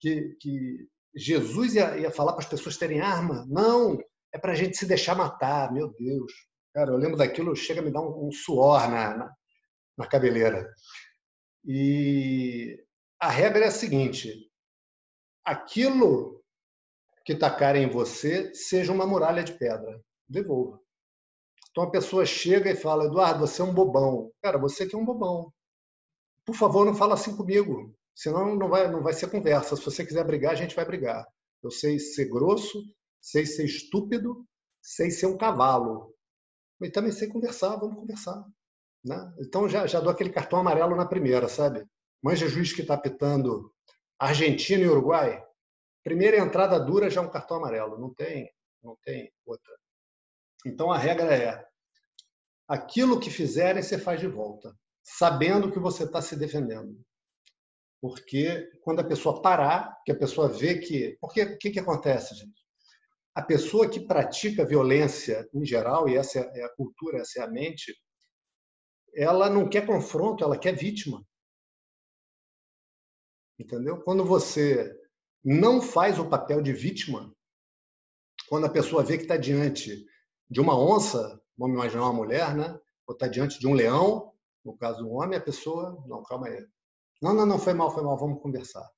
[0.00, 3.46] Que, que Jesus ia, ia falar para as pessoas terem arma?
[3.48, 3.98] Não,
[4.32, 5.72] é para a gente se deixar matar.
[5.72, 6.32] Meu Deus.
[6.74, 9.32] Cara, eu lembro daquilo, chega a me dar um, um suor na, na,
[9.98, 10.66] na cabeleira.
[11.64, 12.84] E
[13.20, 14.50] a regra é a seguinte:
[15.44, 16.42] aquilo
[17.24, 20.80] que tacarem em você seja uma muralha de pedra, devolva.
[21.70, 24.30] Então a pessoa chega e fala: Eduardo, você é um bobão.
[24.42, 25.52] Cara, você que é um bobão.
[26.44, 29.76] Por favor, não fala assim comigo, senão não vai, não vai ser conversa.
[29.76, 31.26] Se você quiser brigar, a gente vai brigar.
[31.62, 32.82] Eu sei ser grosso,
[33.20, 34.44] sei ser estúpido,
[34.82, 36.14] sei ser um cavalo.
[36.80, 38.44] Mas também sei conversar, vamos conversar.
[39.04, 39.34] Né?
[39.40, 41.84] Então já, já dou aquele cartão amarelo na primeira, sabe?
[42.22, 43.72] Manja juiz que está apitando
[44.18, 45.44] Argentina e Uruguai.
[46.04, 48.50] Primeira entrada dura já é um cartão amarelo, não tem,
[48.82, 49.72] não tem outra.
[50.64, 51.64] Então a regra é:
[52.68, 57.00] aquilo que fizerem você faz de volta, sabendo que você está se defendendo.
[58.00, 61.16] Porque quando a pessoa parar, que a pessoa vê que.
[61.20, 62.62] Porque o que, que acontece, gente?
[63.34, 67.48] A pessoa que pratica violência em geral, e essa é a cultura, essa é a
[67.48, 67.96] mente,
[69.14, 71.26] ela não quer confronto, ela quer vítima.
[73.58, 74.00] Entendeu?
[74.02, 74.98] Quando você
[75.44, 77.34] não faz o papel de vítima,
[78.48, 80.06] quando a pessoa vê que está diante
[80.48, 82.78] de uma onça, vamos imaginar uma mulher, né?
[83.06, 84.32] Ou está diante de um leão,
[84.64, 86.66] no caso um homem, a pessoa, não, calma aí.
[87.20, 88.88] Não, não, não, foi mal, foi mal, vamos conversar.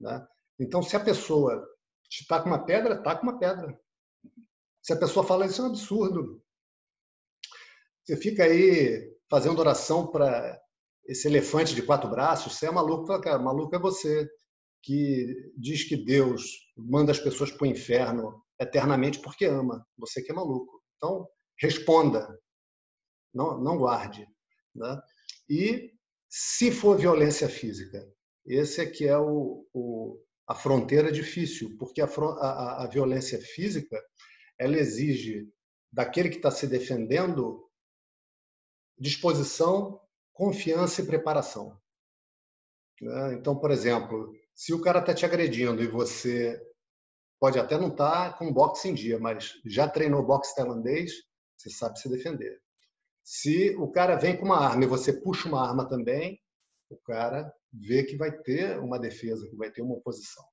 [0.00, 0.26] Né?
[0.58, 1.66] Então, se a pessoa
[2.10, 3.78] está com uma pedra, está com uma pedra.
[4.82, 6.42] Se a pessoa fala isso é um absurdo.
[8.04, 10.60] Você fica aí fazendo oração para
[11.06, 14.28] esse elefante de quatro braços, você é maluco, cara, maluco é você
[14.82, 16.42] que diz que Deus
[16.76, 19.86] manda as pessoas para o inferno eternamente porque ama.
[19.98, 20.82] Você que é maluco.
[20.96, 22.38] Então, responda,
[23.34, 24.26] não, não guarde.
[24.74, 25.00] Né?
[25.48, 25.92] E
[26.28, 28.06] se for violência física,
[28.46, 34.02] esse aqui é o, o a fronteira difícil, porque a, a, a violência física
[34.58, 35.46] ela exige
[35.92, 37.67] daquele que está se defendendo
[38.98, 40.00] disposição,
[40.32, 41.78] confiança e preparação.
[43.00, 43.34] Né?
[43.34, 46.60] Então, por exemplo, se o cara está te agredindo e você
[47.40, 51.12] pode até não estar tá com boxe em dia, mas já treinou boxe tailandês,
[51.56, 52.60] você sabe se defender.
[53.22, 56.40] Se o cara vem com uma arma e você puxa uma arma também,
[56.90, 60.44] o cara vê que vai ter uma defesa, que vai ter uma oposição.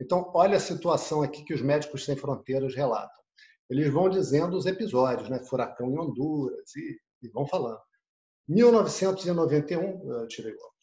[0.00, 3.22] Então, olha a situação aqui que os Médicos Sem Fronteiras relatam.
[3.70, 5.38] Eles vão dizendo os episódios, né?
[5.44, 7.80] Furacão em Honduras, e, e vão falando.
[8.48, 10.74] 1991, eu tirei o óculos.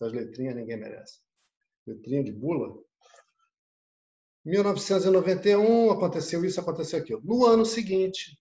[0.00, 1.20] Essas letrinhas ninguém merece.
[1.86, 2.80] Letrinha de bula.
[4.44, 7.20] 1991 aconteceu isso, aconteceu aquilo.
[7.24, 8.38] No ano seguinte,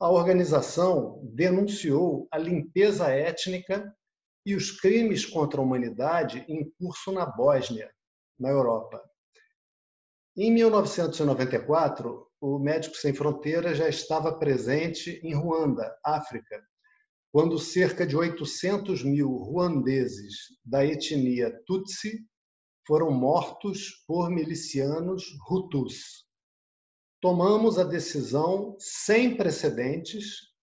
[0.00, 3.94] a organização denunciou a limpeza étnica
[4.44, 7.90] e os crimes contra a humanidade em curso na Bósnia,
[8.38, 9.02] na Europa.
[10.36, 16.62] Em 1994, o Médicos Sem Fronteiras já estava presente em Ruanda, África,
[17.34, 22.24] quando cerca de 800 mil ruandeses da etnia Tutsi
[22.86, 26.28] foram mortos por milicianos Hutus.
[27.20, 30.54] Tomamos a decisão sem precedentes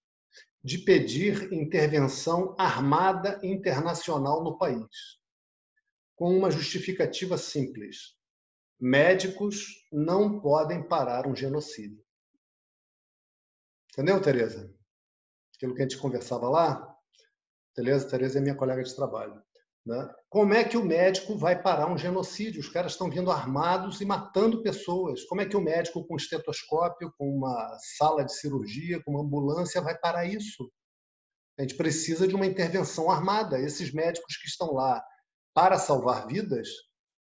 [0.64, 4.88] de pedir intervenção armada internacional no país,
[6.16, 8.16] com uma justificativa simples:
[8.80, 12.02] médicos não podem parar um genocídio.
[13.92, 14.74] Entendeu, Tereza?
[15.62, 16.92] Aquilo que a gente conversava lá.
[17.76, 19.40] Tereza, Tereza é minha colega de trabalho.
[19.86, 20.10] Né?
[20.28, 22.60] Como é que o médico vai parar um genocídio?
[22.60, 25.24] Os caras estão vindo armados e matando pessoas.
[25.26, 29.80] Como é que o médico, com estetoscópio, com uma sala de cirurgia, com uma ambulância,
[29.82, 30.72] vai parar isso?
[31.60, 33.60] A gente precisa de uma intervenção armada.
[33.60, 35.04] Esses médicos que estão lá
[35.54, 36.70] para salvar vidas,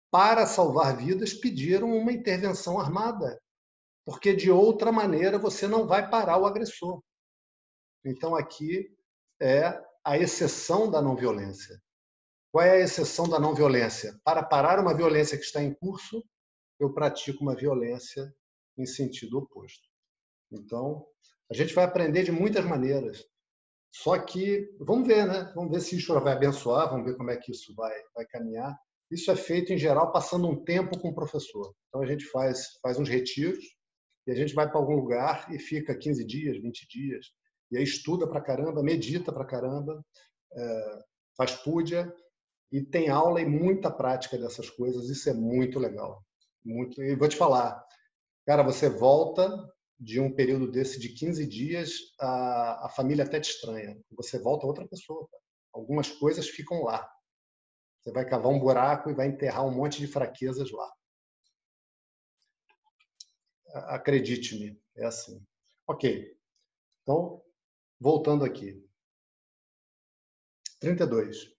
[0.09, 3.37] para salvar vidas, pediram uma intervenção armada,
[4.05, 7.01] porque de outra maneira você não vai parar o agressor.
[8.05, 8.89] Então aqui
[9.41, 11.81] é a exceção da não violência.
[12.51, 14.19] Qual é a exceção da não violência?
[14.23, 16.23] Para parar uma violência que está em curso,
[16.79, 18.31] eu pratico uma violência
[18.77, 19.87] em sentido oposto.
[20.51, 21.05] Então,
[21.49, 23.25] a gente vai aprender de muitas maneiras.
[23.91, 25.51] Só que, vamos ver, né?
[25.55, 28.75] Vamos ver se isso vai abençoar, vamos ver como é que isso vai, vai caminhar.
[29.09, 31.73] Isso é feito, em geral, passando um tempo com o professor.
[31.87, 33.63] Então, a gente faz, faz uns retiros
[34.25, 37.27] e a gente vai para algum lugar e fica 15 dias, 20 dias.
[37.73, 40.05] E aí estuda para caramba, medita para caramba,
[40.53, 41.03] é,
[41.35, 42.13] faz púdia
[42.71, 45.09] e tem aula e muita prática dessas coisas.
[45.09, 46.23] Isso é muito legal.
[46.63, 47.01] Muito.
[47.01, 47.83] E vou te falar,
[48.45, 49.49] cara, você volta
[49.99, 53.99] de um período desse de 15 dias, a, a família até te estranha.
[54.11, 55.27] Você volta outra pessoa.
[55.29, 55.43] Cara.
[55.73, 57.09] Algumas coisas ficam lá.
[58.01, 60.91] Você vai cavar um buraco e vai enterrar um monte de fraquezas lá.
[63.87, 65.43] Acredite-me, é assim.
[65.87, 66.37] Ok.
[67.01, 67.41] Então,
[68.03, 68.69] voltando aqui.
[70.81, 71.55] 32.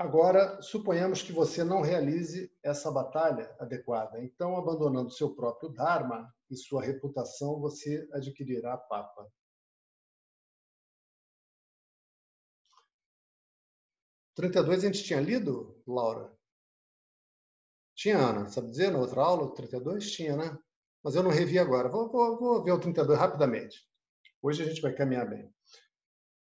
[0.00, 4.20] Agora, suponhamos que você não realize essa batalha adequada.
[4.20, 9.28] Então, abandonando seu próprio Dharma e sua reputação, você adquirirá Papa.
[14.38, 16.32] Trinta e dois a gente tinha lido, Laura?
[17.96, 20.12] Tinha, Ana, sabe dizer, na outra aula, o 32?
[20.12, 20.56] Tinha, né?
[21.02, 21.88] Mas eu não revi agora.
[21.88, 23.84] Vou, vou, vou ver o 32 rapidamente.
[24.40, 25.52] Hoje a gente vai caminhar bem.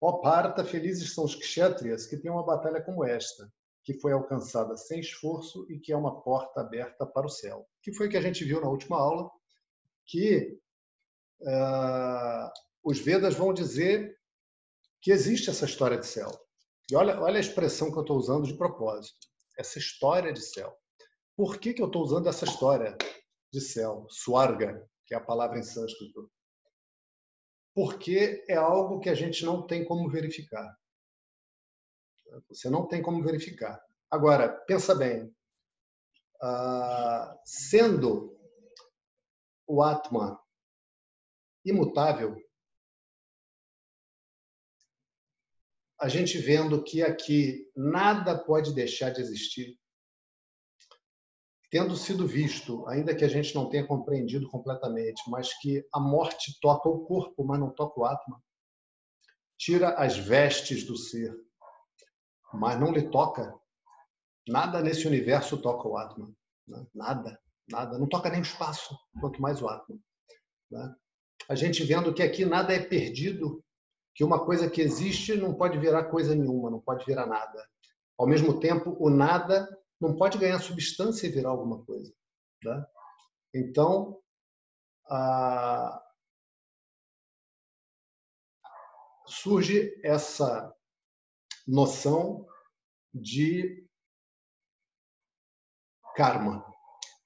[0.00, 4.78] Ó parta, felizes são os kshatriyas que têm uma batalha como esta, que foi alcançada
[4.78, 7.68] sem esforço e que é uma porta aberta para o céu.
[7.82, 9.30] Que foi o que a gente viu na última aula,
[10.06, 10.58] que
[11.42, 12.50] uh,
[12.82, 14.18] os Vedas vão dizer
[15.02, 16.30] que existe essa história de céu.
[16.90, 19.26] E olha, olha a expressão que eu estou usando de propósito.
[19.58, 20.76] Essa história de céu.
[21.36, 22.96] Por que, que eu estou usando essa história
[23.52, 26.30] de céu, Swarga, que é a palavra em sânscrito?
[27.74, 30.76] Porque é algo que a gente não tem como verificar.
[32.48, 33.82] Você não tem como verificar.
[34.10, 35.34] Agora, pensa bem,
[36.42, 38.36] ah, sendo
[39.66, 40.38] o Atman
[41.64, 42.36] imutável,
[46.04, 49.74] a gente vendo que aqui nada pode deixar de existir,
[51.70, 56.60] tendo sido visto, ainda que a gente não tenha compreendido completamente, mas que a morte
[56.60, 58.38] toca o corpo, mas não toca o Atma,
[59.56, 61.34] tira as vestes do ser,
[62.52, 63.58] mas não lhe toca.
[64.46, 66.30] Nada nesse universo toca o Atma.
[66.68, 66.86] Né?
[66.94, 67.98] Nada, nada.
[67.98, 69.98] Não toca nem o espaço, quanto mais o Atma.
[70.70, 70.94] Né?
[71.48, 73.64] A gente vendo que aqui nada é perdido,
[74.14, 77.68] que uma coisa que existe não pode virar coisa nenhuma, não pode virar nada.
[78.16, 79.68] Ao mesmo tempo, o nada
[80.00, 82.14] não pode ganhar substância e virar alguma coisa.
[82.62, 82.86] Né?
[83.52, 84.20] Então,
[85.08, 86.00] a...
[89.26, 90.72] surge essa
[91.66, 92.46] noção
[93.12, 93.84] de
[96.14, 96.64] karma.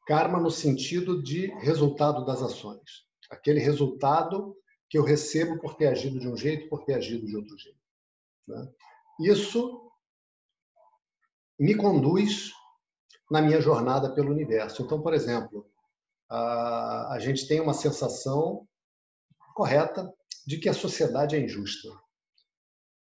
[0.07, 3.07] Karma no sentido de resultado das ações.
[3.31, 4.57] Aquele resultado
[4.89, 7.79] que eu recebo por ter agido de um jeito, por ter agido de outro jeito.
[8.47, 8.73] Né?
[9.21, 9.91] Isso
[11.59, 12.53] me conduz
[13.31, 14.83] na minha jornada pelo universo.
[14.83, 15.69] Então, por exemplo,
[16.29, 18.67] a, a gente tem uma sensação
[19.55, 20.13] correta
[20.47, 21.89] de que a sociedade é injusta.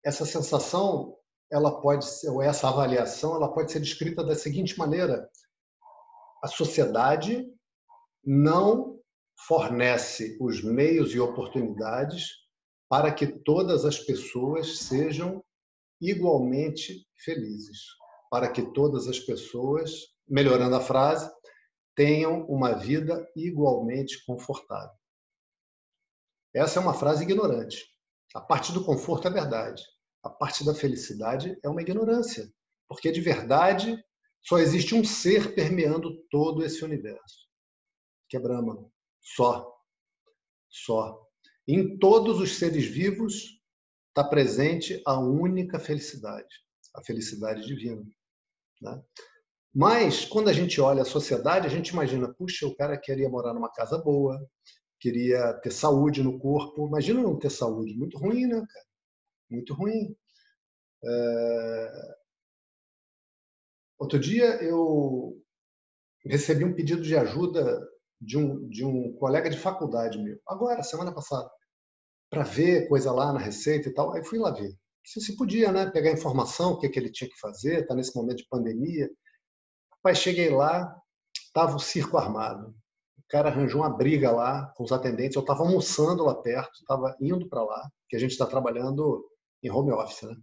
[0.03, 1.17] Essa sensação,
[1.51, 5.29] ela pode ser, ou essa avaliação, ela pode ser descrita da seguinte maneira:
[6.43, 7.51] a sociedade
[8.23, 8.92] não
[9.47, 12.29] fornece os meios e oportunidades
[12.89, 15.43] para que todas as pessoas sejam
[15.99, 17.79] igualmente felizes,
[18.29, 19.91] para que todas as pessoas,
[20.27, 21.31] melhorando a frase,
[21.95, 24.95] tenham uma vida igualmente confortável.
[26.53, 27.83] Essa é uma frase ignorante.
[28.35, 29.83] A parte do conforto é verdade.
[30.23, 32.51] A parte da felicidade é uma ignorância.
[32.87, 33.97] Porque de verdade
[34.41, 37.47] só existe um ser permeando todo esse universo,
[38.29, 38.92] que é Brahma.
[39.23, 39.73] Só.
[40.69, 41.25] Só.
[41.67, 43.61] Em todos os seres vivos
[44.09, 46.53] está presente a única felicidade,
[46.93, 48.03] a felicidade divina.
[48.81, 49.01] Né?
[49.73, 53.53] Mas, quando a gente olha a sociedade, a gente imagina, puxa, o cara queria morar
[53.53, 54.39] numa casa boa,
[54.99, 56.87] queria ter saúde no corpo.
[56.87, 57.97] Imagina não ter saúde.
[57.97, 58.85] Muito ruim, né, cara?
[59.49, 60.15] Muito ruim.
[61.03, 62.15] É...
[63.97, 65.41] Outro dia eu
[66.25, 67.81] recebi um pedido de ajuda
[68.19, 71.49] de um, de um colega de faculdade meu, agora, semana passada,
[72.29, 74.13] para ver coisa lá na receita e tal.
[74.13, 74.75] Aí fui lá ver.
[75.05, 75.89] Se, se podia, né?
[75.91, 79.09] Pegar informação, o que, que ele tinha que fazer, está nesse momento de pandemia.
[79.91, 80.95] Rapaz, cheguei lá,
[81.45, 82.69] estava o circo armado.
[83.17, 85.35] O cara arranjou uma briga lá com os atendentes.
[85.35, 89.23] Eu estava almoçando lá perto, estava indo para lá, que a gente está trabalhando
[89.61, 90.35] em home office, né?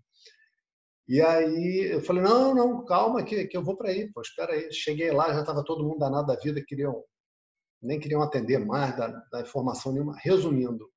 [1.09, 4.53] E aí eu falei, não, não, calma que, que eu vou para aí, pô, espera
[4.53, 4.73] aí.
[4.73, 7.03] Cheguei lá, já estava todo mundo danado da vida, queriam
[7.83, 10.17] nem queriam atender mais da, da informação nenhuma.
[10.19, 10.91] Resumindo,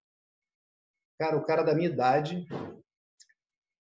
[1.18, 2.46] cara, o cara da minha idade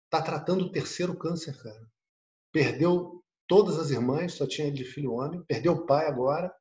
[0.06, 1.92] está tratando o terceiro câncer, cara.
[2.52, 6.54] Perdeu todas as irmãs, só tinha de filho homem, perdeu o pai agora.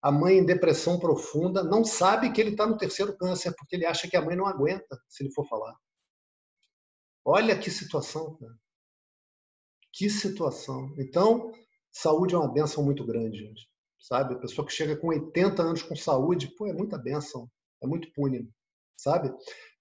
[0.00, 3.84] A mãe em depressão profunda, não sabe que ele está no terceiro câncer, porque ele
[3.84, 5.76] acha que a mãe não aguenta se ele for falar.
[7.24, 8.54] Olha que situação, cara.
[9.92, 10.94] Que situação.
[10.96, 11.52] Então,
[11.90, 13.70] saúde é uma benção muito grande, gente
[14.00, 14.34] sabe?
[14.34, 17.48] A pessoa que chega com 80 anos com saúde, pô, é muita benção,
[17.82, 18.48] é muito punho,
[18.96, 19.32] sabe?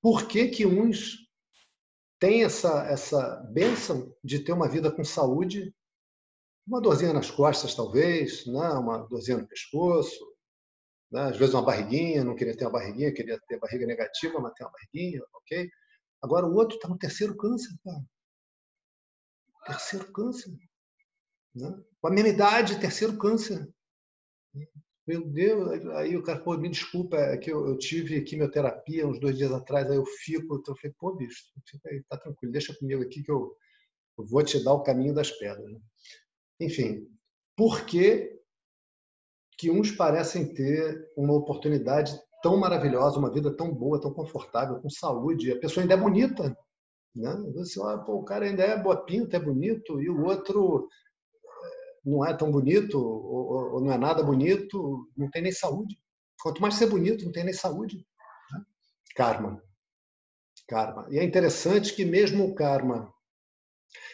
[0.02, 1.18] Por que que uns
[2.20, 5.74] têm essa, essa benção de ter uma vida com saúde,
[6.68, 8.70] uma dorzinha nas costas, talvez, né?
[8.72, 10.20] uma dorzinha no pescoço,
[11.12, 11.30] né?
[11.30, 14.68] às vezes uma barriguinha, não queria ter uma barriguinha, queria ter barriga negativa, mas tem
[14.68, 15.70] uma barriguinha, ok?
[16.22, 18.04] Agora o outro está no terceiro câncer, cara.
[19.66, 20.52] Terceiro câncer.
[21.56, 21.82] Né?
[22.02, 23.68] Com a mesma idade, terceiro câncer.
[25.08, 29.20] Meu Deus, aí o cara, pô, me desculpa, é que eu, eu, tive quimioterapia uns
[29.20, 32.52] dois dias atrás, aí eu fico, então eu falei, pô, bicho, fica aí, tá tranquilo,
[32.52, 33.56] deixa comigo aqui que eu,
[34.20, 35.66] eu vou te dar o caminho das pedras.
[35.66, 35.80] Né?
[36.60, 37.08] Enfim,
[37.58, 38.40] por que,
[39.58, 44.90] que uns parecem ter uma oportunidade tão maravilhosa, uma vida tão boa, tão confortável, com
[44.90, 46.56] saúde, a pessoa ainda é bonita,
[47.16, 47.36] né?
[47.56, 50.88] Você, ah, pô, o cara ainda é boa pinta, é bonito, e o outro
[52.06, 55.98] não é tão bonito ou, ou, não é nada bonito, não tem nem saúde.
[56.42, 57.98] Quanto mais ser bonito, não tem nem saúde.
[57.98, 58.62] Né?
[59.16, 59.64] Karma.
[60.68, 61.08] Karma.
[61.10, 63.14] E é interessante que mesmo o karma,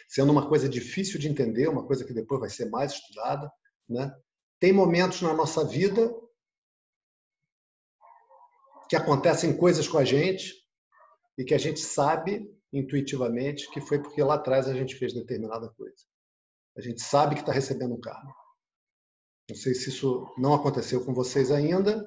[0.08, 3.50] sendo uma coisa difícil de entender, uma coisa que depois vai ser mais estudada,
[3.88, 4.14] né?
[4.58, 6.12] tem momentos na nossa vida
[8.88, 10.54] que acontecem coisas com a gente
[11.38, 15.68] e que a gente sabe intuitivamente que foi porque lá atrás a gente fez determinada
[15.70, 16.04] coisa.
[16.76, 18.34] A gente sabe que está recebendo um karma.
[19.48, 22.06] Não sei se isso não aconteceu com vocês ainda.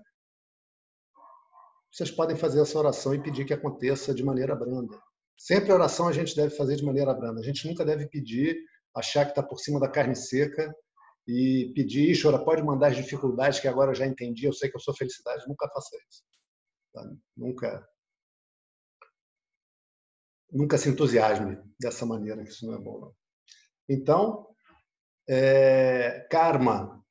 [1.91, 5.01] Vocês podem fazer essa oração e pedir que aconteça de maneira branda.
[5.37, 7.39] Sempre a oração a gente deve fazer de maneira branda.
[7.39, 8.57] A gente nunca deve pedir,
[8.93, 10.71] achar que está por cima da carne seca
[11.27, 14.75] e pedir, Ishora, pode mandar as dificuldades que agora eu já entendi, eu sei que
[14.75, 15.47] eu sou felicidade.
[15.47, 16.23] Nunca faça isso.
[16.93, 17.09] Tá?
[17.35, 17.87] Nunca
[20.51, 22.99] nunca se entusiasme dessa maneira, que isso não é bom.
[22.99, 23.15] Não.
[23.87, 24.48] Então,
[25.29, 27.05] é, karma,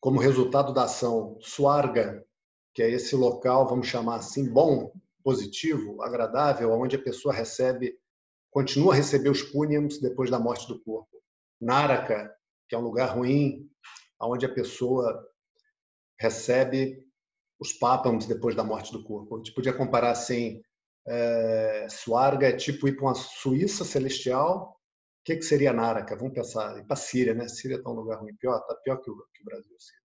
[0.00, 2.24] como resultado da ação, suarga,
[2.72, 4.92] que é esse local, vamos chamar assim, bom,
[5.24, 7.98] positivo, agradável, onde a pessoa recebe,
[8.50, 11.20] continua a receber os punyams depois da morte do corpo.
[11.60, 12.32] Naraka,
[12.68, 13.68] que é um lugar ruim,
[14.20, 15.28] onde a pessoa
[16.20, 17.04] recebe
[17.58, 19.34] os papams depois da morte do corpo.
[19.34, 20.62] A gente podia comparar assim,
[21.10, 24.77] É, Suarga é tipo ir para uma Suíça celestial.
[25.28, 26.16] Que, que seria Naraka?
[26.16, 26.78] Vamos pensar.
[26.78, 27.46] Ir para a Síria, né?
[27.48, 28.34] Síria está um lugar ruim.
[28.36, 29.76] Pior, está pior que o, que o Brasil.
[29.78, 30.00] Síria.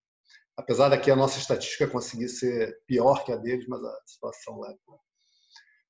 [0.57, 4.69] Apesar daqui a nossa estatística conseguir ser pior que a deles, mas a situação lá
[4.69, 4.99] é boa.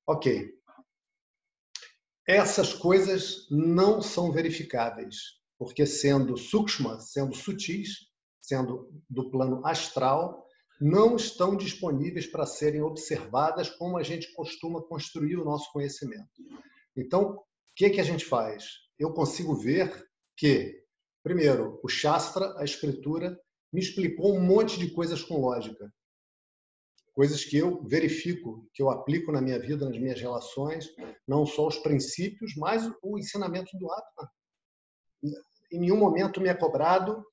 [0.05, 0.53] Ok.
[2.27, 5.15] Essas coisas não são verificáveis,
[5.57, 8.07] porque sendo sukshma, sendo sutis,
[8.39, 10.45] sendo do plano astral,
[10.79, 16.29] não estão disponíveis para serem observadas como a gente costuma construir o nosso conhecimento.
[16.95, 17.43] Então, o
[17.75, 18.82] que, que a gente faz?
[18.98, 20.84] Eu consigo ver que,
[21.24, 23.39] primeiro, o Shastra, a escritura,
[23.72, 25.91] me explicou um monte de coisas com lógica.
[27.14, 30.89] Coisas que eu verifico, que eu aplico na minha vida, nas minhas relações,
[31.28, 34.32] não só os princípios, mas o ensinamento do Atma.
[35.72, 37.24] Em nenhum momento me é cobrado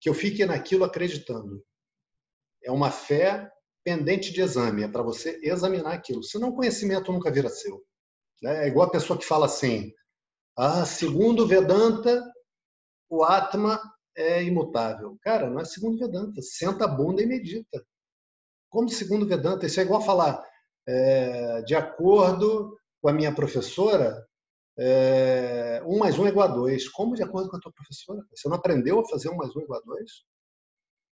[0.00, 1.64] que eu fique naquilo acreditando.
[2.62, 3.50] É uma fé
[3.84, 6.22] pendente de exame, é para você examinar aquilo.
[6.22, 7.82] Senão, o conhecimento nunca vira seu.
[8.44, 9.92] É igual a pessoa que fala assim:
[10.58, 12.22] ah, segundo Vedanta,
[13.08, 13.80] o Atma
[14.16, 15.16] é imutável.
[15.22, 16.42] Cara, não é segundo Vedanta.
[16.42, 17.84] Senta a bunda e medita.
[18.68, 19.66] Como segundo Vedanta?
[19.66, 20.44] Isso é igual falar,
[20.86, 24.26] é, de acordo com a minha professora,
[24.76, 26.88] é, 1 mais 1 é igual a 2.
[26.88, 28.20] Como de acordo com a tua professora?
[28.34, 30.10] Você não aprendeu a fazer 1 mais 1 igual a 2?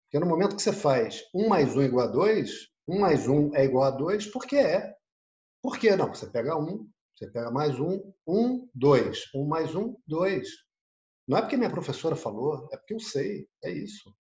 [0.05, 2.51] Porque no momento que você faz 1 mais 1 igual a 2,
[2.89, 4.95] 1 mais 1 é igual a 2, porque é.
[5.63, 6.15] Por que não?
[6.15, 9.35] Você pega 1, você pega mais 1, 1, 2.
[9.35, 10.49] 1 mais 1, 2.
[11.27, 14.15] Não é porque minha professora falou, é porque eu sei, é isso.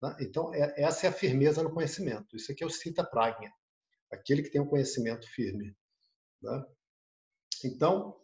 [0.00, 0.16] Tá?
[0.20, 2.36] Então, é, essa é a firmeza no conhecimento.
[2.36, 3.50] Isso aqui é o cita pragna,
[4.10, 5.76] aquele que tem um conhecimento firme.
[6.42, 6.66] Tá?
[7.64, 8.16] Então,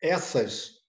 [0.00, 0.82] essas,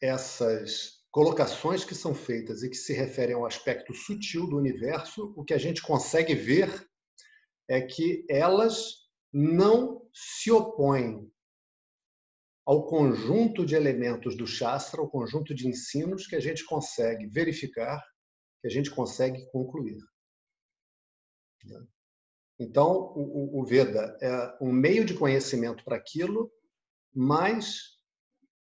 [0.00, 5.44] essas colocações que são feitas e que se referem ao aspecto sutil do universo, o
[5.44, 6.89] que a gente consegue ver
[7.70, 11.32] é que elas não se opõem
[12.66, 18.04] ao conjunto de elementos do Shastra, ao conjunto de ensinos que a gente consegue verificar,
[18.60, 19.98] que a gente consegue concluir.
[22.58, 26.50] Então, o, Veda é um meio de conhecimento para aquilo,
[27.14, 27.98] mas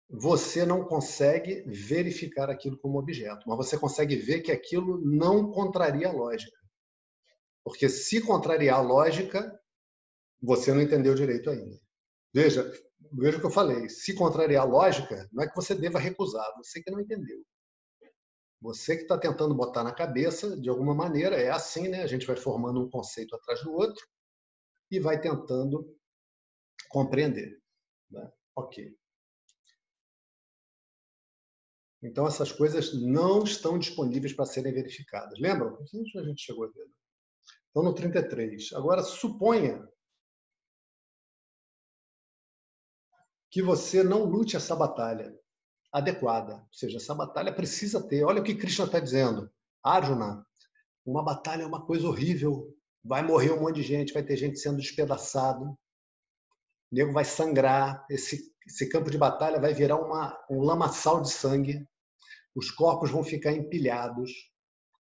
[0.09, 6.09] você não consegue verificar aquilo como objeto, mas você consegue ver que aquilo não contraria
[6.09, 6.61] a lógica.
[7.64, 9.60] Porque se contrariar a lógica,
[10.40, 11.78] você não entendeu direito ainda.
[12.34, 12.70] Veja,
[13.12, 13.88] veja o que eu falei.
[13.88, 17.44] Se contrariar a lógica, não é que você deva recusar, você que não entendeu.
[18.60, 22.02] Você que está tentando botar na cabeça, de alguma maneira, é assim, né?
[22.02, 24.04] A gente vai formando um conceito atrás do outro
[24.90, 25.96] e vai tentando
[26.88, 27.60] compreender.
[28.08, 28.32] Né?
[28.54, 28.96] Ok.
[32.02, 35.38] Então, essas coisas não estão disponíveis para serem verificadas.
[35.40, 35.76] Lembram?
[35.80, 36.84] A gente chegou a ver.
[36.84, 36.92] Né?
[37.73, 38.75] Então, no 33.
[38.75, 39.89] Agora, suponha
[43.51, 45.35] que você não lute essa batalha
[45.91, 46.55] adequada.
[46.55, 48.25] Ou seja, essa batalha precisa ter.
[48.25, 49.51] Olha o que Krishna está dizendo.
[49.83, 50.47] Arjuna,
[51.05, 52.75] uma batalha é uma coisa horrível.
[53.03, 55.64] Vai morrer um monte de gente, vai ter gente sendo despedaçado.
[55.64, 55.79] O
[56.91, 58.07] nego vai sangrar.
[58.11, 61.87] Esse, esse campo de batalha vai virar uma, um lamaçal de sangue.
[62.55, 64.51] Os corpos vão ficar empilhados.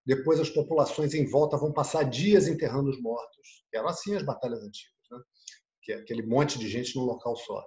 [0.06, 3.66] Depois as populações em volta vão passar dias enterrando os mortos.
[3.74, 5.20] Eram assim as batalhas antigas, né?
[5.82, 7.64] que é aquele monte de gente num local só.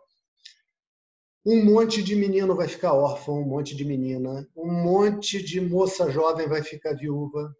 [1.46, 6.10] Um monte de menino vai ficar órfão, um monte de menina, um monte de moça
[6.10, 7.54] jovem vai ficar viúva.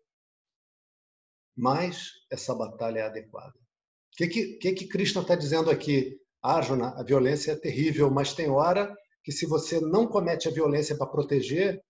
[1.57, 3.53] Mas essa batalha é adequada.
[3.53, 6.19] O que, que, que Krishna está dizendo aqui?
[6.43, 10.97] Arjuna, a violência é terrível, mas tem hora que se você não comete a violência
[10.97, 11.83] para proteger,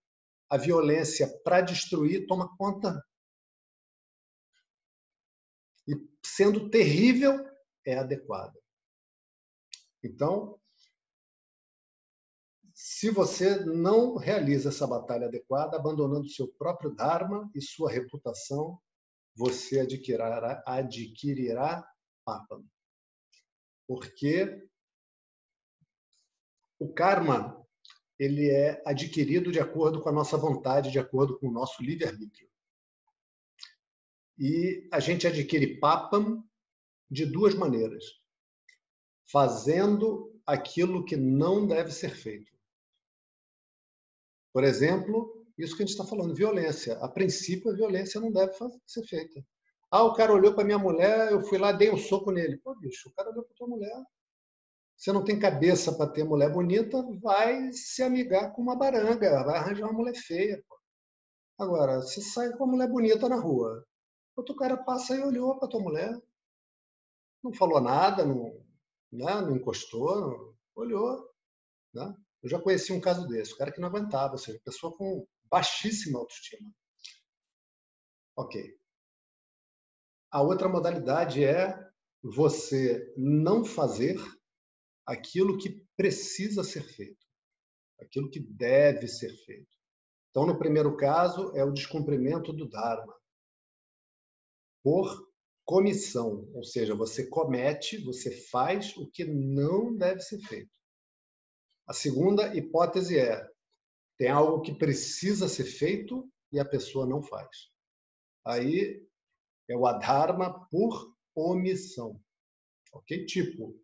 [0.50, 3.02] a violência para destruir toma conta.
[5.86, 7.44] E sendo terrível,
[7.84, 8.58] é adequada.
[10.02, 10.58] Então,
[12.74, 18.80] se você não realiza essa batalha adequada, abandonando seu próprio Dharma e sua reputação,
[19.34, 21.88] você adquirirá, adquirirá
[22.24, 22.62] Papa.
[23.86, 24.66] Porque
[26.78, 27.63] o karma
[28.18, 32.48] ele é adquirido de acordo com a nossa vontade, de acordo com o nosso livre-arbítrio.
[34.38, 36.44] E a gente adquire papam
[37.10, 38.04] de duas maneiras:
[39.30, 42.52] fazendo aquilo que não deve ser feito.
[44.52, 46.96] Por exemplo, isso que a gente está falando, violência.
[46.98, 48.52] A princípio, a violência não deve
[48.86, 49.44] ser feita.
[49.90, 52.58] Ah, o cara olhou para minha mulher, eu fui lá, dei um soco nele.
[52.58, 54.04] Pô, bicho, o cara olhou para tua mulher.
[54.96, 59.58] Você não tem cabeça para ter mulher bonita, vai se amigar com uma baranga, vai
[59.58, 60.62] arranjar uma mulher feia.
[60.68, 60.78] Pô.
[61.58, 63.84] Agora, você sai com uma mulher bonita na rua,
[64.36, 66.20] Outro cara passa e olhou para tua mulher,
[67.42, 68.44] não falou nada, não,
[69.12, 71.30] né, não encostou, não, olhou.
[71.92, 72.14] Né?
[72.42, 75.26] Eu já conheci um caso desse, o cara que não aguentava, ou seja, pessoa com
[75.44, 76.68] baixíssima autoestima.
[78.36, 78.76] Ok.
[80.32, 81.78] A outra modalidade é
[82.20, 84.16] você não fazer
[85.06, 87.26] aquilo que precisa ser feito,
[88.00, 89.74] aquilo que deve ser feito.
[90.30, 93.14] Então, no primeiro caso, é o descumprimento do Dharma
[94.82, 95.32] por
[95.64, 100.70] comissão, ou seja, você comete, você faz o que não deve ser feito.
[101.86, 103.46] A segunda hipótese é:
[104.18, 107.70] tem algo que precisa ser feito e a pessoa não faz.
[108.44, 109.06] Aí
[109.68, 112.20] é o adharma por omissão.
[112.92, 113.24] Ok?
[113.26, 113.74] Tipo,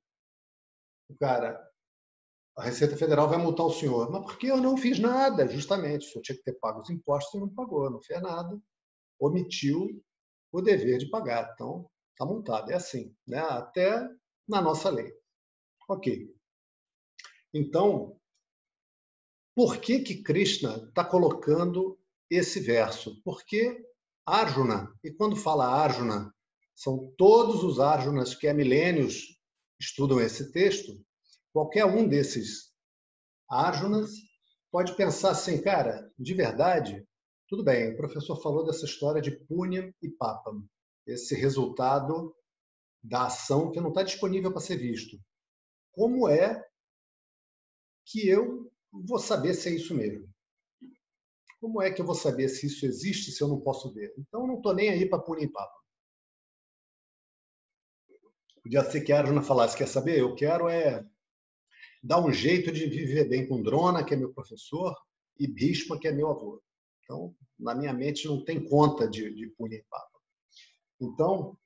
[1.11, 1.61] o cara,
[2.57, 4.11] a Receita Federal vai multar o senhor.
[4.11, 5.49] Mas por que eu não fiz nada?
[5.49, 8.61] Justamente, o senhor tinha que ter pago os impostos e não pagou, não fez nada.
[9.19, 10.03] Omitiu
[10.53, 11.51] o dever de pagar.
[11.55, 12.71] Então, está multado.
[12.71, 13.39] É assim, né?
[13.39, 14.09] até
[14.49, 15.13] na nossa lei.
[15.89, 16.35] Ok.
[17.53, 18.17] Então,
[19.55, 21.99] por que, que Krishna está colocando
[22.31, 23.21] esse verso?
[23.25, 23.85] Porque
[24.25, 26.33] Arjuna, e quando fala Arjuna,
[26.75, 29.40] são todos os Arjunas que há milênios
[29.81, 31.03] estudam esse texto,
[31.53, 32.71] qualquer um desses
[33.49, 34.13] Arjunas
[34.71, 37.05] pode pensar assim, cara, de verdade,
[37.49, 40.65] tudo bem, o professor falou dessa história de Punya e Papam,
[41.05, 42.33] esse resultado
[43.03, 45.19] da ação que não está disponível para ser visto.
[45.91, 46.63] Como é
[48.07, 50.29] que eu vou saber se é isso mesmo?
[51.61, 54.15] Como é que eu vou saber se isso existe se eu não posso ver?
[54.17, 55.80] Então, eu não estou nem aí para Punya e Papam.
[58.63, 60.19] Podia ser que a Arjuna falasse, quer saber?
[60.19, 61.05] Eu quero é
[62.03, 64.95] dar um jeito de viver bem com Drona, que é meu professor,
[65.39, 66.63] e Bhishma, que é meu avô.
[67.03, 70.21] Então, na minha mente, não tem conta de, de punir Papa.
[71.01, 71.59] Então,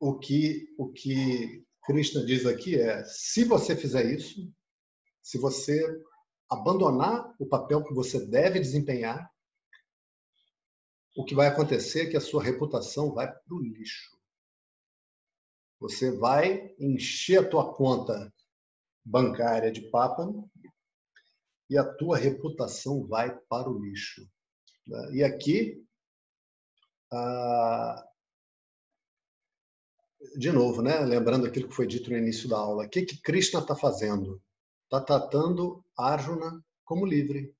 [0.00, 4.52] o que, o que Krishna diz aqui é: se você fizer isso,
[5.22, 5.82] se você
[6.50, 9.30] abandonar o papel que você deve desempenhar,
[11.18, 14.16] o que vai acontecer é que a sua reputação vai para o lixo.
[15.80, 18.32] Você vai encher a tua conta
[19.04, 20.32] bancária de papa
[21.68, 24.30] e a tua reputação vai para o lixo.
[24.86, 25.14] Né?
[25.14, 25.84] E aqui,
[30.36, 31.00] de novo, né?
[31.00, 34.40] lembrando aquilo que foi dito no início da aula, o que, que Krishna está fazendo?
[34.84, 37.52] Está tratando Arjuna como livre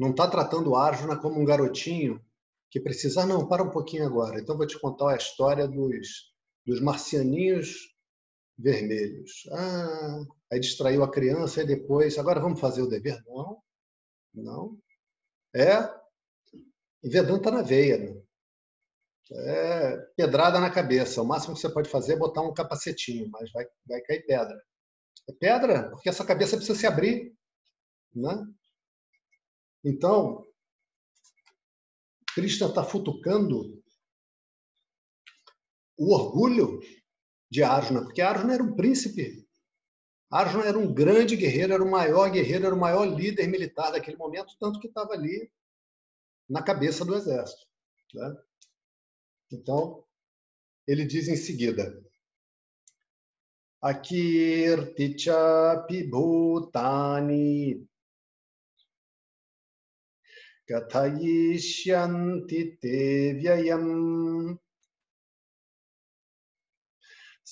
[0.00, 2.20] não está tratando o Arjuna como um garotinho
[2.70, 4.40] que precisa, ah, não, para um pouquinho agora.
[4.40, 6.32] Então vou te contar a história dos,
[6.66, 7.94] dos marcianinhos
[8.58, 9.48] vermelhos.
[9.52, 13.22] Ah, aí distraiu a criança e depois, agora vamos fazer o dever?
[13.26, 13.62] Não,
[14.34, 14.78] não.
[15.54, 16.00] É
[17.02, 18.22] Vedanta na veia, né?
[19.32, 21.22] É pedrada na cabeça.
[21.22, 24.60] O máximo que você pode fazer é botar um capacetinho, mas vai, vai cair pedra.
[25.28, 27.32] É pedra porque essa cabeça precisa se abrir.
[28.14, 28.46] Né?
[29.84, 30.46] Então,
[32.34, 33.82] Krishna está futucando
[35.96, 36.80] o orgulho
[37.50, 39.46] de Arjuna, porque Arjuna era um príncipe.
[40.30, 44.16] Arjuna era um grande guerreiro, era o maior guerreiro, era o maior líder militar daquele
[44.16, 45.50] momento, tanto que estava ali
[46.48, 47.66] na cabeça do exército.
[48.14, 48.36] Né?
[49.52, 50.04] Então,
[50.86, 52.02] ele diz em seguida:
[53.82, 57.89] Akirtichapi bhutani
[60.71, 62.99] कथयिष्यन्ति ते
[63.39, 63.91] व्ययम्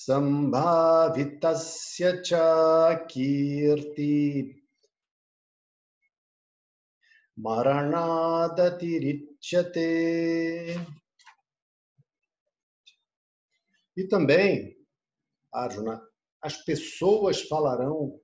[0.06, 2.28] सम्भावितस्य च
[3.10, 4.14] कीर्ति
[7.38, 9.90] मरणादतिरिच्यते
[13.96, 14.76] E também,
[15.52, 16.00] Arjuna,
[16.42, 18.20] as pessoas falarão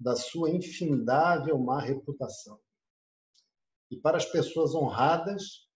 [0.00, 2.58] da sua infindável má reputação.
[3.93, 5.67] E para as pessoas honradas,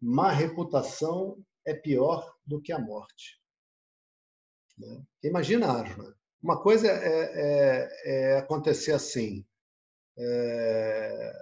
[0.00, 3.38] má reputação é pior do que a morte.
[4.78, 5.04] Né?
[5.22, 9.44] Imagina, Arjuna, uma coisa é, é, é acontecer assim.
[10.18, 11.32] É,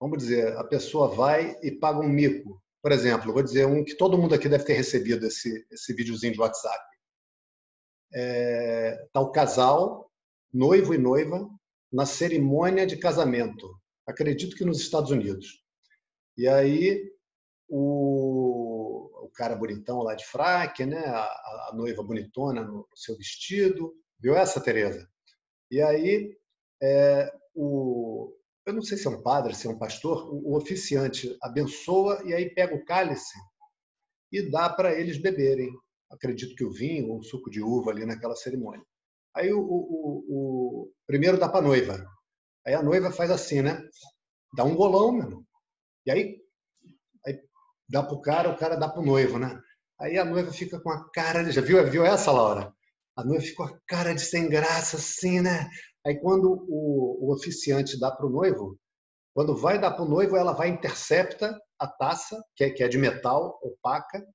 [0.00, 2.62] vamos dizer, a pessoa vai e paga um mico.
[2.80, 6.32] Por exemplo, vou dizer um que todo mundo aqui deve ter recebido esse, esse videozinho
[6.32, 6.82] de WhatsApp.
[8.14, 10.10] É, tá o casal,
[10.50, 11.46] noivo e noiva,
[11.92, 13.78] na cerimônia de casamento
[14.10, 15.62] acredito que nos Estados Unidos.
[16.36, 17.10] E aí
[17.68, 20.98] o, o cara bonitão lá de fraque, né?
[20.98, 21.24] A,
[21.68, 25.08] a noiva bonitona no, seu vestido, viu essa, Tereza?
[25.70, 26.36] E aí
[26.82, 28.34] é, o,
[28.66, 32.22] eu não sei se é um padre, se é um pastor, o, o oficiante abençoa
[32.24, 33.38] e aí pega o cálice
[34.32, 35.70] e dá para eles beberem.
[36.10, 38.84] Acredito que o vinho ou o suco de uva ali naquela cerimônia.
[39.34, 42.04] Aí o, o, o primeiro dá para a noiva.
[42.66, 43.80] Aí a noiva faz assim, né?
[44.54, 45.44] Dá um golão, meu.
[46.06, 46.36] E aí,
[47.26, 47.40] aí
[47.88, 49.60] dá para o cara, o cara dá para o noivo, né?
[50.00, 52.72] Aí a noiva fica com a cara, já viu, viu essa, Laura?
[53.16, 55.68] A noiva fica com a cara de sem graça, assim, né?
[56.06, 58.78] Aí quando o, o oficiante dá para o noivo,
[59.34, 62.88] quando vai dar para o noivo, ela vai intercepta a taça, que é, que é
[62.88, 64.26] de metal, opaca,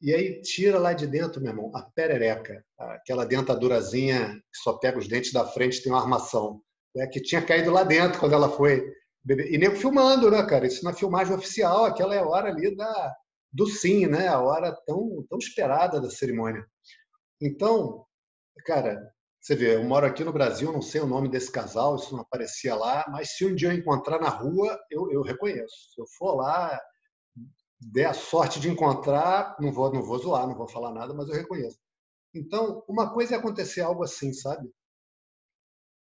[0.00, 4.98] e aí tira lá de dentro, meu irmão, a perereca, aquela dentadurazinha que só pega
[4.98, 6.60] os dentes da frente, tem uma armação,
[6.94, 8.92] né, que tinha caído lá dentro quando ela foi.
[9.28, 10.66] E nem filmando, né, cara?
[10.66, 13.14] Isso na filmagem oficial, aquela é a hora ali da,
[13.52, 14.28] do sim, né?
[14.28, 16.66] A hora tão, tão esperada da cerimônia.
[17.40, 18.04] Então,
[18.66, 19.00] cara,
[19.40, 22.22] você vê, eu moro aqui no Brasil, não sei o nome desse casal, isso não
[22.22, 25.92] aparecia lá, mas se um dia eu encontrar na rua, eu, eu reconheço.
[25.94, 26.80] Se eu for lá,
[27.80, 31.28] der a sorte de encontrar, não vou, não vou zoar, não vou falar nada, mas
[31.28, 31.78] eu reconheço.
[32.34, 34.70] Então, uma coisa é acontecer algo assim, sabe?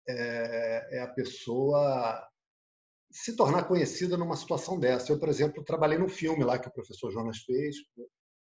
[0.09, 2.27] É, é a pessoa
[3.11, 5.13] se tornar conhecida numa situação dessa.
[5.13, 7.77] Eu, por exemplo, trabalhei num filme lá que o professor Jonas fez,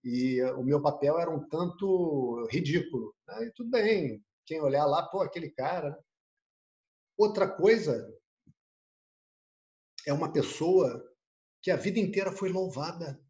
[0.04, 3.14] e o meu papel era um tanto ridículo.
[3.26, 3.46] Né?
[3.46, 5.96] E tudo bem, quem olhar lá, pô, aquele cara.
[7.16, 8.08] Outra coisa
[10.06, 11.02] é uma pessoa
[11.60, 13.20] que a vida inteira foi louvada.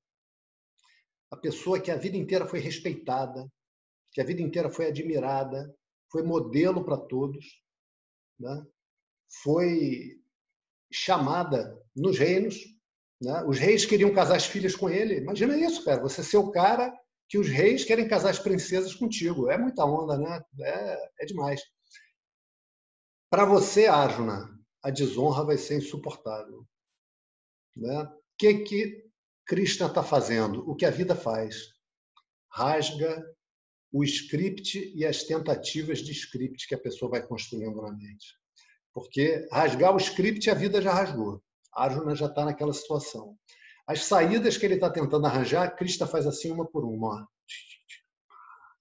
[1.31, 3.51] A pessoa que a vida inteira foi respeitada,
[4.11, 5.75] que a vida inteira foi admirada,
[6.11, 7.62] foi modelo para todos,
[8.39, 8.65] né?
[9.43, 10.21] foi
[10.93, 12.57] chamada nos reinos.
[13.21, 13.43] Né?
[13.45, 15.17] Os reis queriam casar as filhas com ele.
[15.17, 16.03] Imagina isso, cara.
[16.03, 16.93] Você ser o cara
[17.29, 19.51] que os reis querem casar as princesas contigo.
[19.51, 20.43] É muita onda, né?
[20.61, 21.63] É, é demais.
[23.31, 24.51] Para você, Arjuna,
[24.83, 26.67] a desonra vai ser insuportável.
[27.75, 28.03] Né?
[28.03, 29.11] O que, que
[29.47, 30.69] Krishna está fazendo?
[30.69, 31.73] O que a vida faz?
[32.51, 33.25] Rasga
[33.93, 38.39] o script e as tentativas de script que a pessoa vai construindo na mente.
[38.93, 41.43] Porque rasgar o script a vida já rasgou.
[41.75, 43.37] A Arjuna já está naquela situação.
[43.87, 47.23] As saídas que ele está tentando arranjar, Krishna faz assim uma por uma.
[47.23, 47.27] Ó,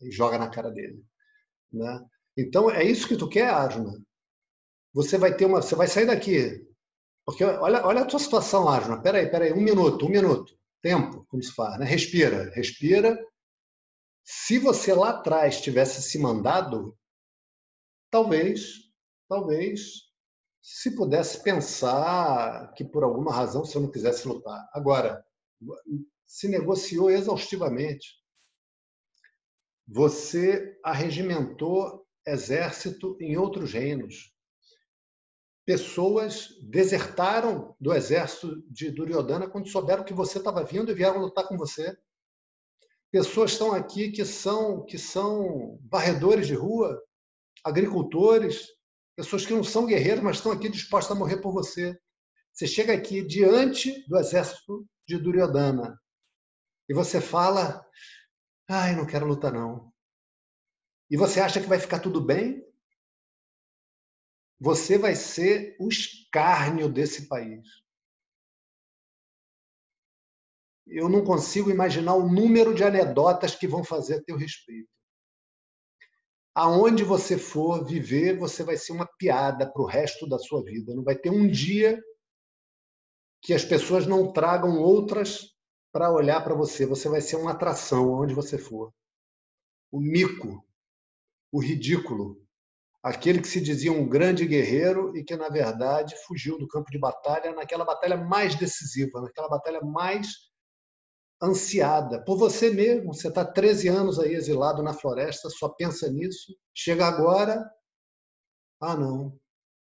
[0.01, 1.03] e joga na cara dele.
[1.72, 2.05] Né?
[2.38, 4.01] Então, é isso que tu quer, Arjuna?
[4.93, 5.62] Você vai ter uma.
[5.62, 6.66] Você vai sair daqui.
[7.26, 9.01] Porque olha, olha a tua situação, Arjuna.
[9.01, 10.53] Peraí, peraí, um minuto, um minuto.
[10.82, 11.86] Tempo, como se fala, né?
[11.86, 13.18] Respira, respira.
[14.24, 16.97] Se você lá atrás tivesse se mandado,
[18.09, 18.91] talvez
[19.32, 20.11] talvez
[20.61, 24.69] se pudesse pensar que por alguma razão você não quisesse lutar.
[24.74, 25.26] Agora,
[26.26, 28.22] se negociou exaustivamente.
[29.88, 34.34] Você arregimentou exército em outros reinos.
[35.65, 41.47] Pessoas desertaram do exército de Duryodhana quando souberam que você estava vindo e vieram lutar
[41.47, 41.97] com você.
[43.12, 46.97] Pessoas estão aqui que são que são varredores de rua,
[47.64, 48.68] agricultores,
[49.18, 51.99] pessoas que não são guerreiros, mas estão aqui dispostas a morrer por você.
[52.53, 55.99] Você chega aqui diante do exército de Duryodhana
[56.89, 57.86] e você fala:
[58.70, 59.91] "Ai, não quero lutar não".
[61.09, 62.64] E você acha que vai ficar tudo bem?
[64.57, 67.68] Você vai ser o escárnio desse país.
[70.88, 74.89] Eu não consigo imaginar o número de anedotas que vão fazer a teu respeito
[76.53, 80.93] aonde você for viver, você vai ser uma piada para o resto da sua vida.
[80.93, 82.01] Não vai ter um dia
[83.41, 85.55] que as pessoas não tragam outras
[85.91, 86.86] para olhar para você.
[86.86, 88.93] Você vai ser uma atração aonde você for.
[89.91, 90.63] O mico,
[91.51, 92.41] o ridículo,
[93.01, 96.99] aquele que se dizia um grande guerreiro e que, na verdade, fugiu do campo de
[96.99, 100.51] batalha naquela batalha mais decisiva, naquela batalha mais
[101.41, 103.13] ansiada por você mesmo.
[103.13, 106.55] Você está 13 anos aí exilado na floresta, só pensa nisso.
[106.73, 107.69] Chega agora,
[108.79, 109.39] ah, não,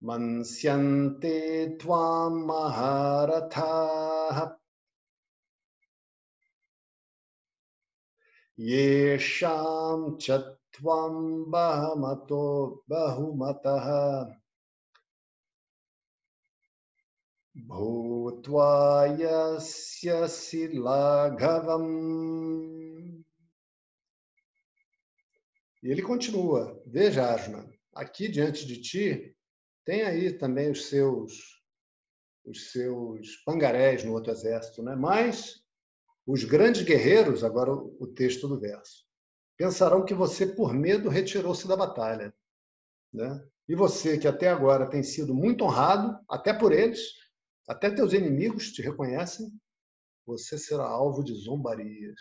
[0.00, 3.64] Mansyante tvam maharatha.
[8.58, 14.36] Yesham chatvam bahamato bahumataha.
[17.54, 18.68] Bhutvayasya
[20.28, 21.86] silaghavam.
[25.82, 26.82] E ele continua.
[26.86, 29.35] Veja, Arjuna, aqui diante de ti
[29.86, 31.56] tem aí também os seus
[32.44, 34.94] os seus pangarés no outro exército, né?
[34.94, 35.64] Mas
[36.24, 39.04] os grandes guerreiros, agora o texto do verso,
[39.56, 42.32] pensarão que você por medo retirou-se da batalha,
[43.12, 43.44] né?
[43.68, 47.00] E você que até agora tem sido muito honrado, até por eles,
[47.66, 49.50] até teus inimigos te reconhecem,
[50.24, 52.20] você será alvo de zombarias.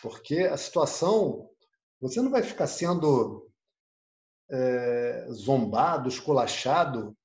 [0.00, 1.50] Porque a situação,
[2.00, 3.50] você não vai ficar sendo
[4.50, 7.16] é, zombado, esculachado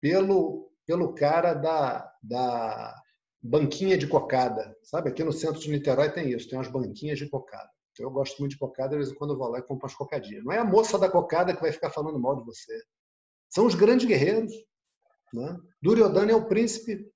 [0.00, 3.02] pelo, pelo cara da, da
[3.42, 4.76] banquinha de cocada.
[4.82, 7.70] Sabe, aqui no centro de Niterói tem isso, tem umas banquinhas de cocada.
[7.92, 9.84] Então, eu gosto muito de cocada, de vez em quando eu vou lá e compro
[9.84, 10.44] umas cocadinhas.
[10.44, 12.80] Não é a moça da cocada que vai ficar falando mal de você.
[13.48, 14.52] São os grandes guerreiros,
[15.32, 15.58] né?
[15.82, 17.10] Duryodhana é o príncipe.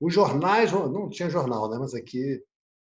[0.00, 1.76] Os jornais, não tinha jornal, né?
[1.78, 2.40] mas aqui,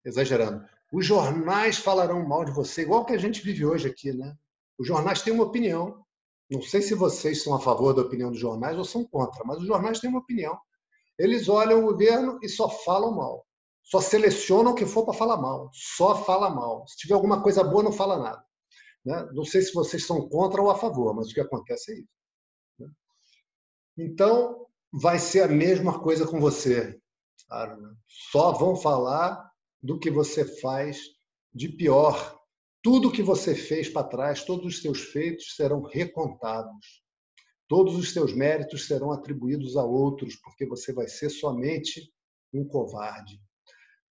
[0.04, 4.12] exagerando, os jornais falarão mal de você, igual que a gente vive hoje aqui.
[4.12, 4.36] Né?
[4.78, 6.04] Os jornais têm uma opinião.
[6.50, 9.58] Não sei se vocês são a favor da opinião dos jornais ou são contra, mas
[9.58, 10.58] os jornais têm uma opinião.
[11.18, 13.44] Eles olham o governo e só falam mal.
[13.82, 15.70] Só selecionam o que for para falar mal.
[15.72, 16.86] Só fala mal.
[16.86, 18.44] Se tiver alguma coisa boa, não fala nada.
[19.04, 19.28] Né?
[19.32, 22.08] Não sei se vocês são contra ou a favor, mas o que acontece é isso.
[23.96, 27.00] Então, vai ser a mesma coisa com você.
[28.30, 29.50] Só vão falar
[29.82, 31.00] do que você faz
[31.52, 32.37] de pior.
[32.82, 37.02] Tudo que você fez para trás, todos os seus feitos serão recontados.
[37.66, 42.12] Todos os seus méritos serão atribuídos a outros, porque você vai ser somente
[42.52, 43.40] um covarde.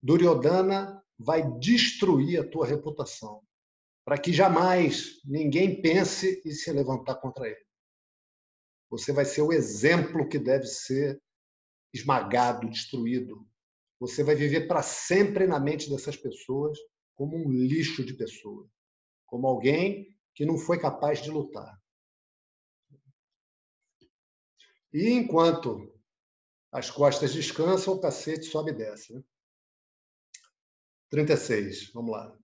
[0.03, 3.43] Duryodhana vai destruir a tua reputação,
[4.05, 7.65] para que jamais ninguém pense em se levantar contra ele.
[8.91, 11.23] Você vai ser o exemplo que deve ser
[11.93, 13.47] esmagado, destruído.
[14.01, 16.77] Você vai viver para sempre na mente dessas pessoas
[17.15, 18.69] como um lixo de pessoa,
[19.27, 21.81] como alguém que não foi capaz de lutar.
[24.93, 25.97] E enquanto
[26.71, 29.15] as costas descansam, o cacete sobe e desce.
[29.15, 29.23] Né?
[31.11, 32.37] 36, vamos lá.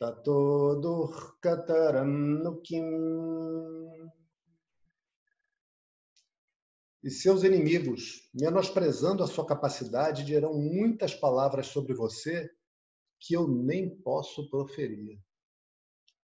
[0.00, 0.40] ततो
[0.82, 2.12] दुःखतरं
[2.44, 2.52] नु
[7.04, 12.50] E seus inimigos, menosprezando a sua capacidade, dirão muitas palavras sobre você
[13.20, 15.18] que eu nem posso proferir.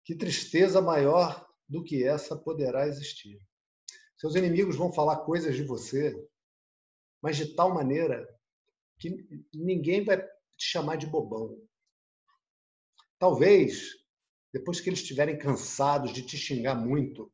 [0.04, 3.40] Que tristeza maior do que essa poderá existir.
[4.21, 6.15] Seus inimigos vão falar coisas de você,
[7.23, 8.29] mas de tal maneira
[8.99, 10.29] que ninguém vai te
[10.59, 11.59] chamar de bobão.
[13.19, 13.89] Talvez,
[14.53, 17.33] depois que eles estiverem cansados de te xingar muito,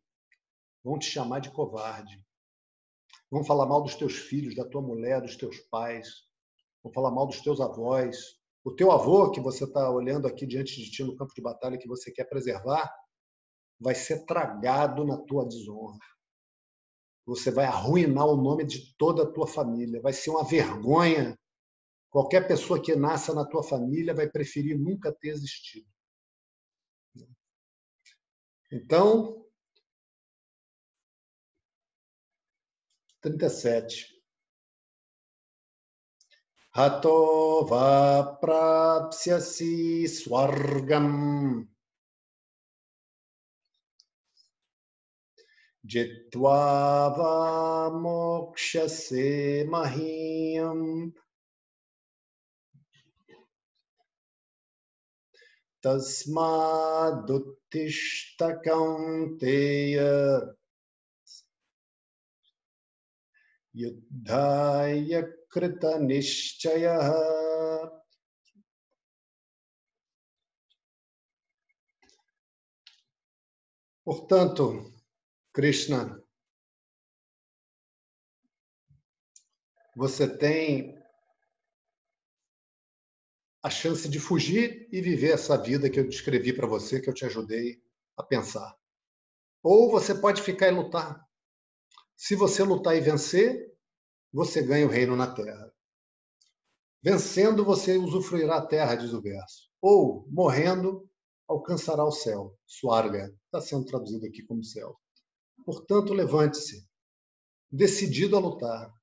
[0.84, 2.24] vão te chamar de covarde.
[3.28, 6.06] Vão falar mal dos teus filhos, da tua mulher, dos teus pais.
[6.84, 8.16] Vão falar mal dos teus avós,
[8.62, 11.78] o teu avô, que você está olhando aqui diante de ti no campo de batalha,
[11.78, 12.88] que você quer preservar,
[13.80, 16.15] vai ser tragado na tua desonra
[17.26, 20.00] você vai arruinar o nome de toda a tua família.
[20.00, 21.36] Vai ser uma vergonha.
[22.08, 25.86] Qualquer pessoa que nasça na tua família vai preferir nunca ter existido.
[28.70, 29.44] Então,
[33.20, 34.16] 37.
[36.72, 37.66] Hato
[38.40, 41.66] prapsyasi swargam
[45.85, 46.59] जित्वा
[47.17, 47.35] वा
[48.01, 49.29] मोक्षसे
[49.69, 51.11] महीयम्
[55.85, 57.23] तस्मादुत्तिष्ठ
[58.67, 59.97] कौन्तेय
[63.75, 65.21] युद्धाय
[65.53, 67.09] कृतनिश्चयः
[74.05, 74.91] Portanto,
[75.56, 76.22] Krishna,
[79.96, 81.02] você tem
[83.62, 87.14] a chance de fugir e viver essa vida que eu descrevi para você, que eu
[87.14, 87.82] te ajudei
[88.18, 88.76] a pensar.
[89.62, 91.26] Ou você pode ficar e lutar.
[92.14, 93.74] Se você lutar e vencer,
[94.30, 95.72] você ganha o reino na terra.
[97.02, 99.70] Vencendo, você usufruirá a terra, diz o verso.
[99.80, 101.10] Ou, morrendo,
[101.48, 102.54] alcançará o céu.
[102.66, 105.00] Suarga, está sendo traduzido aqui como céu.
[105.66, 106.88] Portanto, levante-se,
[107.68, 108.94] decidido a lutar.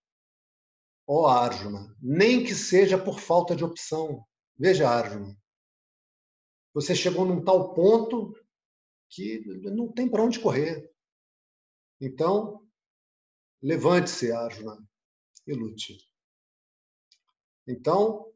[1.06, 4.26] Ó Arjuna, nem que seja por falta de opção.
[4.58, 5.38] Veja, Arjuna,
[6.74, 8.34] você chegou num tal ponto
[9.10, 10.90] que não tem para onde correr.
[12.00, 12.66] Então,
[13.62, 14.82] levante-se, Arjuna,
[15.46, 15.98] e lute.
[17.68, 18.34] Então,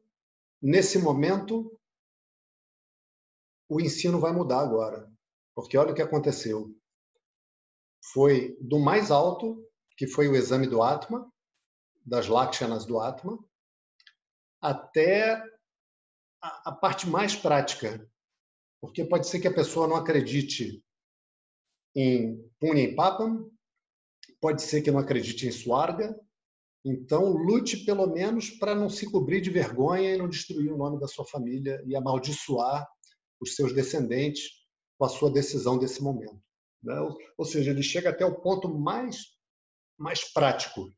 [0.60, 1.80] nesse momento,
[3.66, 5.10] o ensino vai mudar agora.
[5.54, 6.77] Porque olha o que aconteceu
[8.12, 9.64] foi do mais alto,
[9.96, 11.30] que foi o exame do Atma,
[12.04, 13.38] das Lakshanas do Atma,
[14.60, 15.42] até
[16.40, 18.08] a, parte mais prática.
[18.80, 20.82] Porque pode ser que a pessoa não acredite
[21.94, 23.50] em Punya e Papam,
[24.40, 26.18] pode ser que não acredite em Swarga,
[26.84, 31.00] então lute pelo menos para não se cobrir de vergonha e não destruir o nome
[31.00, 32.86] da sua família e amaldiçoar
[33.40, 34.50] os seus descendentes
[34.96, 36.40] com a sua decisão desse momento.
[36.82, 36.94] Né?
[37.36, 39.36] Ou seja, ele chega até o ponto mais,
[39.96, 40.92] mais prático,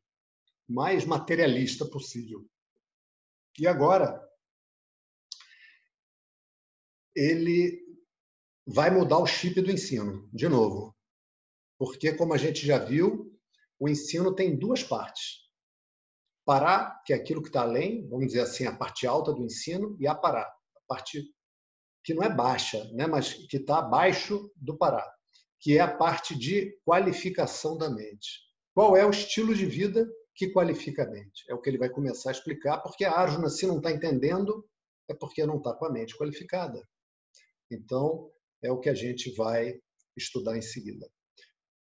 [0.67, 2.47] mais materialista possível.
[3.59, 4.21] E agora,
[7.15, 7.81] ele
[8.65, 10.95] vai mudar o chip do ensino, de novo.
[11.77, 13.37] Porque, como a gente já viu,
[13.79, 15.41] o ensino tem duas partes.
[16.45, 19.97] Parar, que é aquilo que está além, vamos dizer assim, a parte alta do ensino,
[19.99, 21.23] e a parar, a parte
[22.03, 25.07] que não é baixa, né, mas que está abaixo do parar
[25.61, 28.41] que é a parte de qualificação da mente.
[28.73, 31.45] Qual é o estilo de vida que qualifica a mente?
[31.47, 34.67] É o que ele vai começar a explicar, porque a Arjuna, se não está entendendo,
[35.07, 36.81] é porque não está com a mente qualificada.
[37.69, 38.31] Então,
[38.63, 39.79] é o que a gente vai
[40.17, 41.07] estudar em seguida.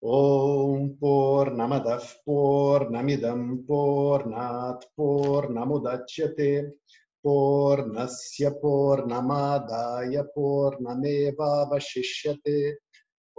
[0.04, 6.72] Om Purnamadav Purnamidam Purnat Purnamudachyate
[7.22, 12.78] Purnasya Purnamadaya Purnameva Vashishyate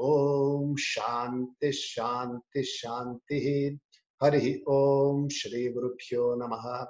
[0.03, 3.80] Om Shanti Shanti Shanti
[4.21, 6.88] Hari Om Shri Gurupyo Namaha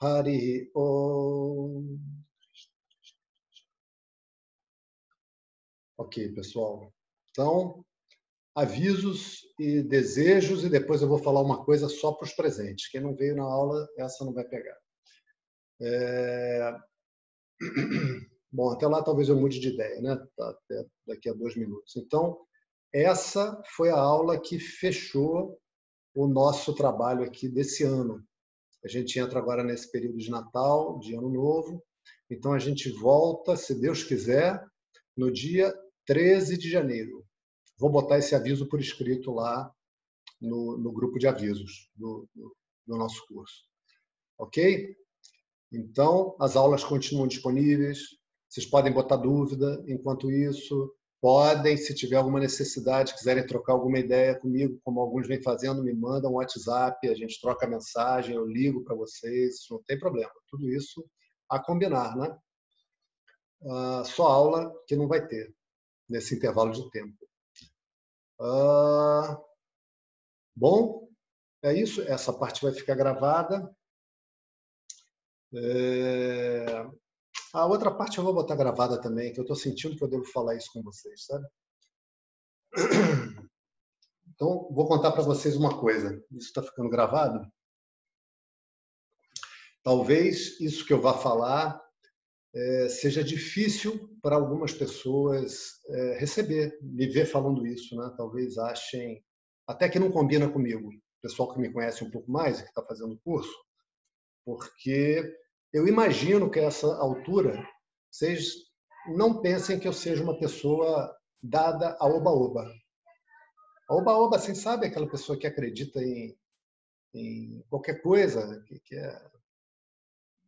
[0.00, 1.98] Hari Om
[5.96, 6.92] Ok, pessoal.
[7.30, 7.84] Então,
[8.54, 12.88] avisos e desejos e depois eu vou falar uma coisa só para os presentes.
[12.88, 14.76] Quem não veio na aula, essa não vai pegar.
[15.80, 16.76] É...
[18.54, 20.16] Bom, até lá talvez eu mude de ideia, né?
[20.36, 21.96] Tá, até daqui a dois minutos.
[21.96, 22.38] Então,
[22.92, 25.58] essa foi a aula que fechou
[26.14, 28.24] o nosso trabalho aqui desse ano.
[28.84, 31.82] A gente entra agora nesse período de Natal, de Ano Novo.
[32.30, 34.64] Então, a gente volta, se Deus quiser,
[35.16, 35.74] no dia
[36.06, 37.26] 13 de janeiro.
[37.76, 39.68] Vou botar esse aviso por escrito lá
[40.40, 42.56] no, no grupo de avisos do, do,
[42.86, 43.64] do nosso curso.
[44.38, 44.96] Ok?
[45.72, 47.98] Então, as aulas continuam disponíveis.
[48.54, 50.94] Vocês podem botar dúvida enquanto isso.
[51.20, 55.92] Podem, se tiver alguma necessidade, quiserem trocar alguma ideia comigo, como alguns vêm fazendo, me
[55.92, 60.30] mandam um WhatsApp, a gente troca mensagem, eu ligo para vocês, não tem problema.
[60.48, 61.04] Tudo isso
[61.50, 62.38] a combinar, né?
[63.62, 65.52] Uh, só aula que não vai ter
[66.08, 67.26] nesse intervalo de tempo.
[68.38, 69.36] Uh,
[70.54, 71.08] bom,
[71.60, 72.02] é isso.
[72.02, 73.68] Essa parte vai ficar gravada.
[75.52, 76.86] É...
[77.54, 80.24] A outra parte eu vou botar gravada também, que eu estou sentindo que eu devo
[80.24, 81.46] falar isso com vocês, sabe?
[84.36, 86.12] Então, vou contar para vocês uma coisa.
[86.32, 87.48] Isso está ficando gravado?
[89.80, 91.80] Talvez isso que eu vá falar
[92.52, 98.12] é, seja difícil para algumas pessoas é, receber, me ver falando isso, né?
[98.16, 99.24] Talvez achem
[99.68, 100.88] até que não combina comigo.
[100.88, 103.54] O pessoal que me conhece um pouco mais e que está fazendo o curso,
[104.44, 105.32] porque
[105.74, 107.68] eu imagino que a essa altura
[108.08, 108.54] vocês
[109.08, 112.72] não pensem que eu seja uma pessoa dada a oba-oba.
[113.90, 116.38] Oba-oba, assim, sabe aquela pessoa que acredita em,
[117.12, 119.30] em qualquer coisa, que, que é.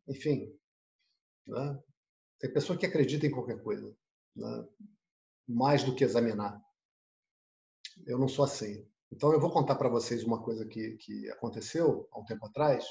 [0.07, 0.57] Enfim.
[1.45, 1.83] Né?
[2.39, 3.95] Tem pessoa que acredita em qualquer coisa,
[4.37, 4.69] né?
[5.49, 6.63] mais do que examinar.
[8.07, 8.89] Eu não sou assim.
[9.11, 12.87] Então, eu vou contar para vocês uma coisa que, que aconteceu há um tempo atrás,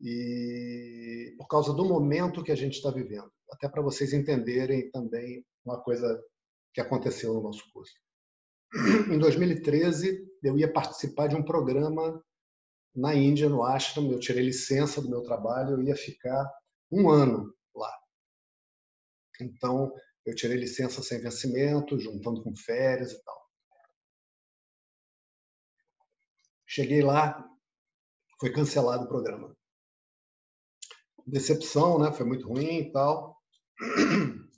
[0.00, 5.44] e por causa do momento que a gente está vivendo, até para vocês entenderem também
[5.64, 6.22] uma coisa
[6.72, 7.94] que aconteceu no nosso curso.
[9.10, 12.22] Em 2013, eu ia participar de um programa
[12.94, 14.10] na Índia, no Ashram.
[14.10, 16.50] Eu tirei licença do meu trabalho, eu ia ficar
[16.90, 17.92] um ano lá.
[19.40, 19.92] Então,
[20.26, 23.44] eu tirei licença sem vencimento, juntando com férias e tal.
[26.66, 27.48] Cheguei lá,
[28.40, 29.56] foi cancelado o programa.
[31.26, 32.12] Decepção, né?
[32.12, 33.38] Foi muito ruim e tal.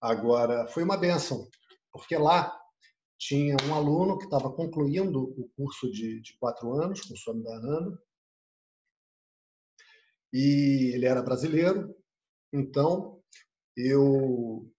[0.00, 1.48] Agora, foi uma benção,
[1.90, 2.54] porque lá
[3.18, 7.42] tinha um aluno que estava concluindo o curso de, de quatro anos com o Swami
[7.42, 7.98] Dhananda,
[10.32, 11.94] e ele era brasileiro,
[12.52, 13.22] então
[13.76, 14.70] eu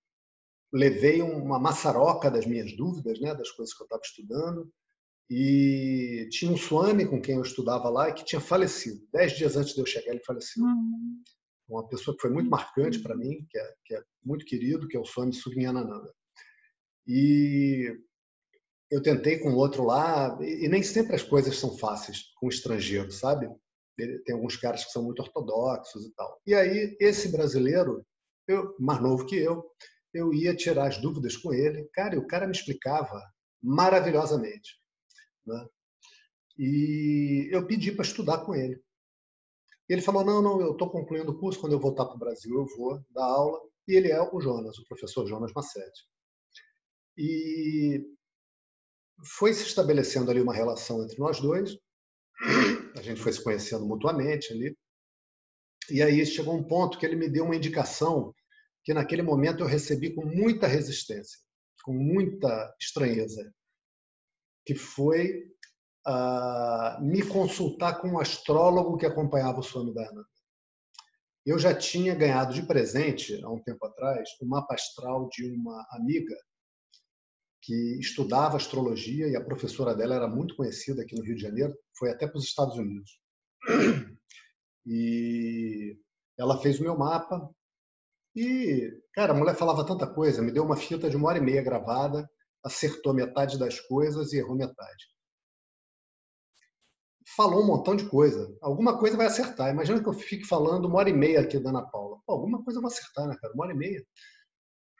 [0.72, 4.72] levei uma maçaroca das minhas dúvidas, né, das coisas que eu estava estudando,
[5.30, 9.07] e tinha um Swami com quem eu estudava lá que tinha falecido.
[9.11, 10.63] Dez dias antes de eu chegar, ele faleceu.
[10.63, 11.23] Uhum.
[11.67, 14.95] Uma pessoa que foi muito marcante para mim, que é, que é, muito querido, que
[14.95, 16.13] é o Swami Sugnyanananda.
[17.07, 17.91] E
[18.91, 23.49] eu tentei com outro lá, e nem sempre as coisas são fáceis com estrangeiro, sabe?
[23.97, 26.39] Tem alguns caras que são muito ortodoxos e tal.
[26.45, 28.05] E aí, esse brasileiro,
[28.47, 29.63] eu, mais novo que eu,
[30.13, 31.89] eu ia tirar as dúvidas com ele.
[31.93, 33.21] Cara, e o cara me explicava
[33.61, 34.79] maravilhosamente.
[35.45, 35.67] Né?
[36.57, 38.81] E eu pedi para estudar com ele.
[39.87, 41.59] Ele falou: Não, não, eu estou concluindo o curso.
[41.59, 43.59] Quando eu voltar para o Brasil, eu vou dar aula.
[43.87, 46.03] E ele é o Jonas, o professor Jonas Massetti.
[47.17, 48.03] E
[49.23, 51.77] foi se estabelecendo ali uma relação entre nós dois.
[52.97, 54.75] A gente foi se conhecendo mutuamente ali.
[55.89, 58.33] E aí chegou um ponto que ele me deu uma indicação
[58.83, 61.39] que naquele momento eu recebi com muita resistência,
[61.83, 63.51] com muita estranheza,
[64.65, 65.55] que foi
[67.02, 70.26] me consultar com um astrólogo que acompanhava o sono da Ana.
[71.45, 75.86] Eu já tinha ganhado de presente, há um tempo atrás, o mapa astral de uma
[75.91, 76.36] amiga
[77.61, 81.76] que estudava astrologia e a professora dela era muito conhecida aqui no Rio de Janeiro,
[81.98, 83.19] foi até para os Estados Unidos.
[84.86, 85.98] E
[86.38, 87.49] ela fez o meu mapa
[88.36, 91.41] e, cara, a mulher falava tanta coisa, me deu uma fita de uma hora e
[91.41, 92.30] meia gravada,
[92.64, 95.14] acertou metade das coisas e errou metade.
[97.35, 98.55] Falou um montão de coisa.
[98.61, 99.69] Alguma coisa vai acertar.
[99.69, 102.17] Imagina que eu fique falando uma hora e meia aqui da Ana Paula.
[102.25, 103.53] Pô, alguma coisa vai acertar, né, cara?
[103.53, 104.05] Uma hora e meia.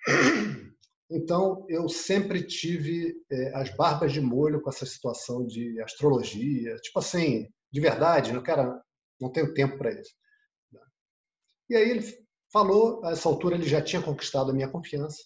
[1.08, 6.76] Então, eu sempre tive é, as barbas de molho com essa situação de astrologia.
[6.78, 8.82] Tipo assim, de verdade, não, cara,
[9.22, 10.16] não tenho tempo para isso.
[11.70, 12.02] E aí ele
[12.52, 15.22] falou, a essa altura ele já tinha conquistado a minha confiança.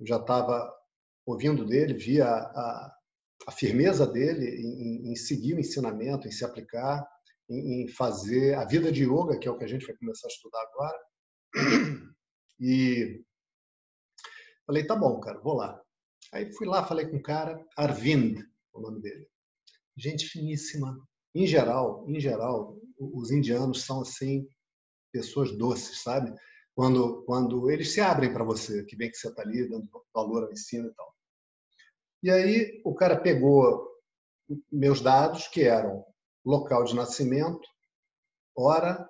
[0.00, 0.68] Eu já estava
[1.24, 2.97] ouvindo dele, via a,
[3.46, 7.06] a firmeza dele em, em, seguir o ensinamento, em se aplicar,
[7.48, 10.26] em, em fazer a vida de yoga, que é o que a gente vai começar
[10.26, 10.98] a estudar agora.
[12.60, 13.24] E
[14.68, 15.82] Falei, tá bom, cara, vou lá.
[16.30, 18.38] Aí fui lá, falei com o cara, Arvind,
[18.74, 19.26] o nome dele.
[19.96, 20.94] Gente finíssima.
[21.34, 24.46] Em geral, em geral, os indianos são assim
[25.10, 26.34] pessoas doces, sabe?
[26.74, 30.44] Quando quando eles se abrem para você, que vem que você está ali dando valor
[30.44, 31.14] ao ensino e tal.
[32.22, 33.86] E aí o cara pegou
[34.70, 36.04] meus dados, que eram
[36.44, 37.68] local de nascimento,
[38.56, 39.08] hora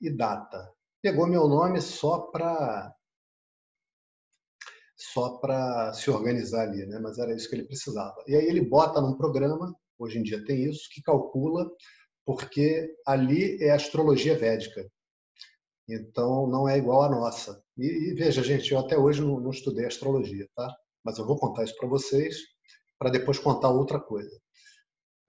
[0.00, 0.72] e data.
[1.02, 2.94] Pegou meu nome só para
[4.96, 6.98] só para se organizar ali, né?
[6.98, 8.16] mas era isso que ele precisava.
[8.26, 11.70] E aí ele bota num programa, hoje em dia tem isso, que calcula,
[12.26, 14.90] porque ali é astrologia védica.
[15.88, 17.62] Então não é igual à nossa.
[17.76, 20.76] E, e veja, gente, eu até hoje não, não, estudei astrologia, tá?
[21.04, 22.36] Mas eu vou contar isso para vocês,
[22.98, 24.40] para depois contar outra coisa.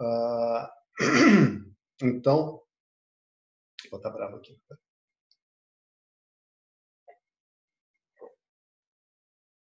[0.02, 0.68] Uh...
[2.02, 2.62] Então,
[3.91, 4.58] vou botar bravo aqui.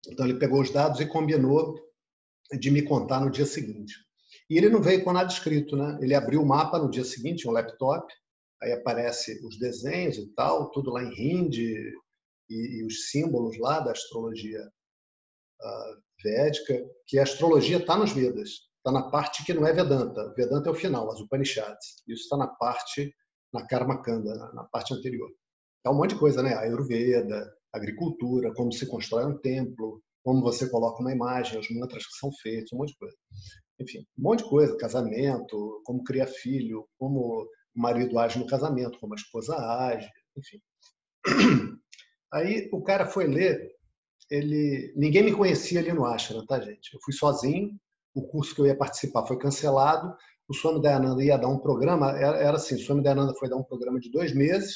[0.07, 1.75] Então ele pegou os dados e combinou
[2.57, 3.93] de me contar no dia seguinte.
[4.49, 5.99] E ele não veio com nada escrito, né?
[6.01, 8.11] Ele abriu o mapa no dia seguinte, um laptop,
[8.61, 11.93] aí aparece os desenhos e tal, tudo lá em hindi
[12.49, 14.67] e, e os símbolos lá da astrologia
[16.23, 20.33] védica, que a astrologia está nos Vedas, está na parte que não é Vedanta.
[20.35, 22.03] Vedanta é o final, as Upanishads.
[22.07, 23.13] Isso está na parte,
[23.53, 25.29] na Karma Kanda, na, parte anterior.
[25.85, 26.55] É um monte de coisa, né?
[26.55, 32.13] Ayurveda, agricultura, como se constrói um templo, como você coloca uma imagem, os mantras que
[32.13, 33.15] são feitos, um monte de coisa.
[33.79, 38.99] Enfim, um monte de coisa, casamento, como criar filho, como o marido age no casamento,
[38.99, 40.61] como a esposa age, enfim.
[42.31, 43.71] Aí o cara foi ler,
[44.29, 46.93] ele, ninguém me conhecia ali no Ashram, tá gente?
[46.93, 47.71] Eu fui sozinho,
[48.13, 50.15] o curso que eu ia participar foi cancelado,
[50.47, 53.55] o Swami Dayananda ia dar um programa, era, era assim, o Swami Dayananda foi dar
[53.55, 54.75] um programa de dois meses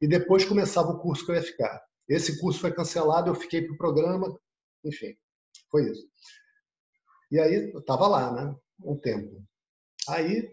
[0.00, 1.82] e depois começava o curso que eu ia ficar.
[2.08, 4.38] Esse curso foi cancelado, eu fiquei para o programa,
[4.84, 5.14] enfim,
[5.70, 6.06] foi isso.
[7.30, 9.42] E aí eu estava lá, né, um tempo.
[10.08, 10.50] Aí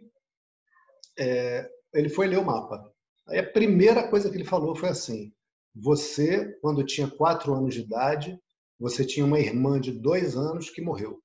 [1.17, 2.89] é, ele foi ler o mapa.
[3.27, 5.33] Aí a primeira coisa que ele falou foi assim:
[5.75, 8.39] você, quando tinha quatro anos de idade,
[8.79, 11.21] você tinha uma irmã de dois anos que morreu.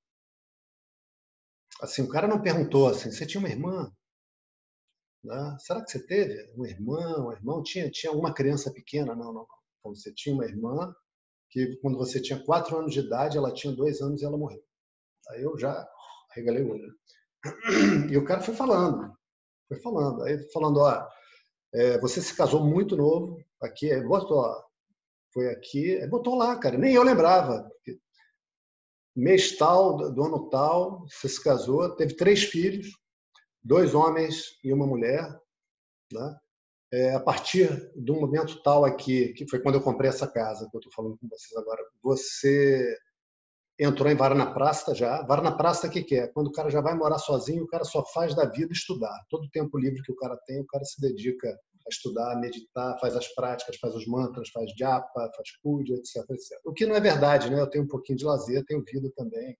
[1.81, 3.91] Assim, o cara não perguntou assim, você tinha uma irmã?
[5.23, 5.57] Né?
[5.59, 7.63] Será que você teve uma irmã, um irmão?
[7.63, 9.15] Tinha, tinha uma criança pequena?
[9.15, 9.47] Não, não.
[9.79, 10.93] Então, você tinha uma irmã
[11.49, 14.61] que, quando você tinha quatro anos de idade, ela tinha dois anos e ela morreu.
[15.29, 15.87] Aí eu já
[16.33, 16.93] regalei o olho.
[18.11, 19.13] E o cara foi falando,
[19.67, 20.23] foi falando.
[20.23, 21.07] Aí falando, ó,
[21.75, 24.63] é, você se casou muito novo, aqui, botou, ó,
[25.33, 26.77] foi aqui, botou lá, cara.
[26.77, 27.69] Nem eu lembrava
[29.15, 32.87] mês tal, do ano tal, você se casou, teve três filhos,
[33.63, 35.23] dois homens e uma mulher.
[36.11, 36.37] Né?
[36.93, 40.77] É, a partir do momento tal aqui, que foi quando eu comprei essa casa, que
[40.77, 42.97] eu estou falando com vocês agora, você
[43.79, 45.21] entrou em Varanaprasta já.
[45.23, 46.27] Varanaprasta o que, que é?
[46.27, 49.25] Quando o cara já vai morar sozinho, o cara só faz da vida estudar.
[49.29, 52.39] Todo o tempo livre que o cara tem, o cara se dedica a estudar, a
[52.39, 56.59] meditar, faz as práticas, faz os mantras, faz japa, faz puja, etc, etc.
[56.65, 57.59] O que não é verdade, né?
[57.59, 59.55] Eu tenho um pouquinho de lazer, tenho vida também.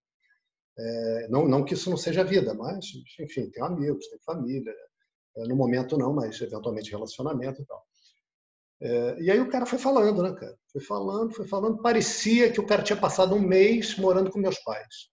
[0.77, 2.85] É, não, não que isso não seja vida, mas,
[3.19, 4.73] enfim, tenho amigos, tenho família.
[5.37, 7.85] É, no momento não, mas eventualmente relacionamento e tal.
[8.81, 10.57] É, e aí o cara foi falando, né, cara?
[10.72, 11.81] Foi falando, foi falando.
[11.81, 15.10] Parecia que o cara tinha passado um mês morando com meus pais.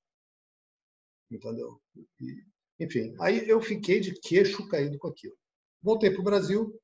[1.30, 1.80] Entendeu?
[2.20, 2.44] E,
[2.80, 5.36] enfim, aí eu fiquei de queixo caído com aquilo.
[5.80, 6.80] Voltei para o Brasil,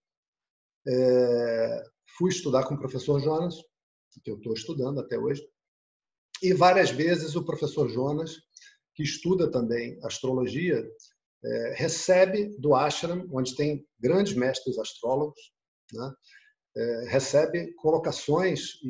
[0.86, 1.84] é,
[2.16, 3.56] fui estudar com o professor Jonas,
[4.24, 5.46] que eu estou estudando até hoje,
[6.42, 8.36] e várias vezes o professor Jonas,
[8.94, 10.84] que estuda também astrologia,
[11.44, 15.52] é, recebe do ashram, onde tem grandes mestres astrólogos,
[15.92, 16.12] né,
[16.78, 18.88] é, recebe colocações e,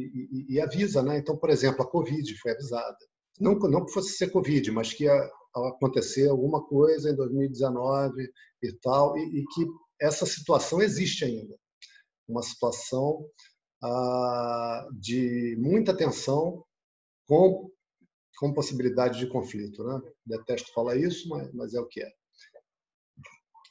[0.50, 1.02] e, e, avisa.
[1.02, 1.18] Né?
[1.18, 2.98] Então, por exemplo, a Covid foi avisada.
[3.40, 8.30] Não, não que fosse ser Covid, mas que ia acontecer alguma coisa em 2019
[8.62, 9.66] e tal, e, e que
[10.00, 11.56] essa situação existe ainda
[12.28, 13.24] uma situação
[13.82, 16.62] ah, de muita tensão
[17.26, 17.70] com,
[18.38, 19.82] com possibilidade de conflito.
[19.82, 20.00] Né?
[20.26, 22.12] Detesto falar isso, mas, mas é o que é.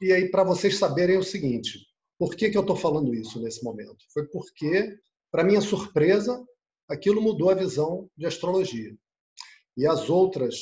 [0.01, 1.79] E aí, para vocês saberem o seguinte,
[2.17, 3.97] por que, que eu estou falando isso nesse momento?
[4.13, 4.97] Foi porque,
[5.31, 6.43] para minha surpresa,
[6.89, 8.95] aquilo mudou a visão de astrologia.
[9.75, 10.55] E as outras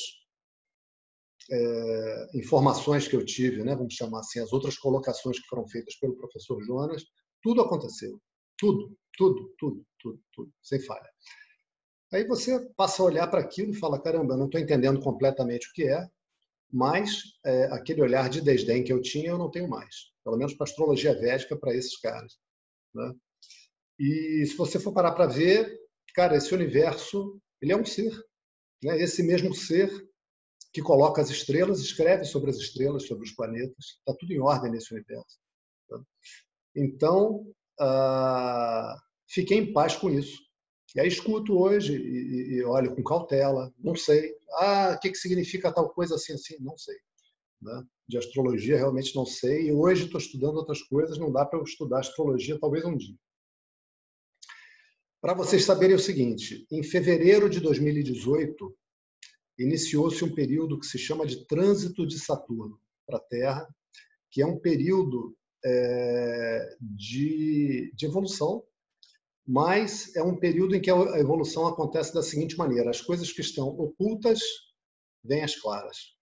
[1.50, 5.96] é, informações que eu tive, né, vamos chamar assim, as outras colocações que foram feitas
[5.96, 7.04] pelo professor Jonas,
[7.42, 8.20] tudo aconteceu.
[8.58, 11.08] Tudo, tudo, tudo, tudo, tudo, sem falha.
[12.12, 15.72] Aí você passa a olhar para aquilo e fala: caramba, não estou entendendo completamente o
[15.72, 16.06] que é,
[16.72, 20.15] mas é, aquele olhar de desdém que eu tinha, eu não tenho mais.
[20.26, 22.36] Pelo menos para astrologia védica, para esses caras.
[22.92, 23.14] Né?
[23.96, 25.78] E se você for parar para ver,
[26.16, 28.12] cara, esse universo, ele é um ser.
[28.82, 29.00] Né?
[29.00, 29.88] Esse mesmo ser
[30.72, 34.72] que coloca as estrelas, escreve sobre as estrelas, sobre os planetas, está tudo em ordem
[34.72, 35.38] nesse universo.
[35.88, 36.02] Tá?
[36.74, 37.46] Então,
[37.78, 38.96] ah,
[39.28, 40.44] fiquei em paz com isso.
[40.96, 44.34] E aí escuto hoje e, e, olho com cautela, não sei.
[44.54, 46.56] Ah, o que, que significa tal coisa assim, assim?
[46.58, 46.96] Não sei.
[47.66, 47.84] Né?
[48.08, 49.68] De astrologia realmente não sei.
[49.68, 53.16] E hoje estou estudando outras coisas, não dá para eu estudar astrologia talvez um dia.
[55.20, 58.76] Para vocês saberem o seguinte, em fevereiro de 2018,
[59.58, 63.74] iniciou-se um período que se chama de trânsito de Saturno para a Terra,
[64.30, 68.62] que é um período é, de, de evolução,
[69.44, 73.40] mas é um período em que a evolução acontece da seguinte maneira: as coisas que
[73.40, 74.40] estão ocultas
[75.24, 76.15] vêm às claras.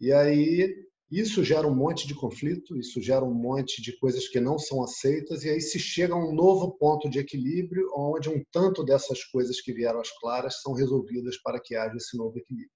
[0.00, 4.40] E aí isso gera um monte de conflito, isso gera um monte de coisas que
[4.40, 8.42] não são aceitas, e aí se chega a um novo ponto de equilíbrio, onde um
[8.50, 12.70] tanto dessas coisas que vieram às claras são resolvidas para que haja esse novo equilíbrio.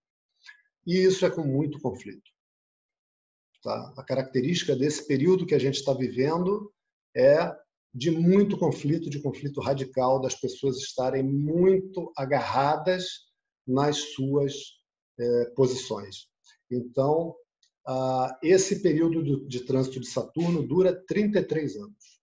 [0.86, 2.30] E isso é com muito conflito.
[3.62, 3.92] Tá?
[3.96, 6.72] A característica desse período que a gente está vivendo
[7.14, 7.52] é
[7.92, 13.04] de muito conflito, de conflito radical, das pessoas estarem muito agarradas
[13.66, 14.54] nas suas
[15.18, 16.28] é, posições.
[16.70, 17.34] Então,
[18.42, 22.20] esse período de trânsito de Saturno dura 33 anos,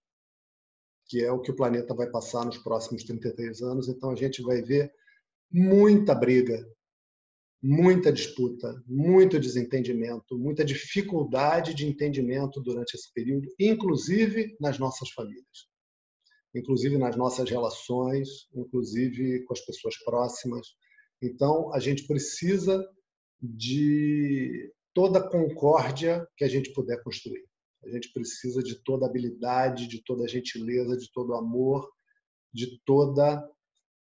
[1.06, 3.88] que é o que o planeta vai passar nos próximos 33 anos.
[3.88, 4.94] Então, a gente vai ver
[5.52, 6.66] muita briga,
[7.62, 15.68] muita disputa, muito desentendimento, muita dificuldade de entendimento durante esse período, inclusive nas nossas famílias,
[16.54, 20.68] inclusive nas nossas relações, inclusive com as pessoas próximas.
[21.22, 22.88] Então, a gente precisa
[23.42, 27.46] de toda concórdia que a gente puder construir.
[27.86, 31.90] A gente precisa de toda habilidade, de toda gentileza, de todo amor,
[32.54, 33.48] de toda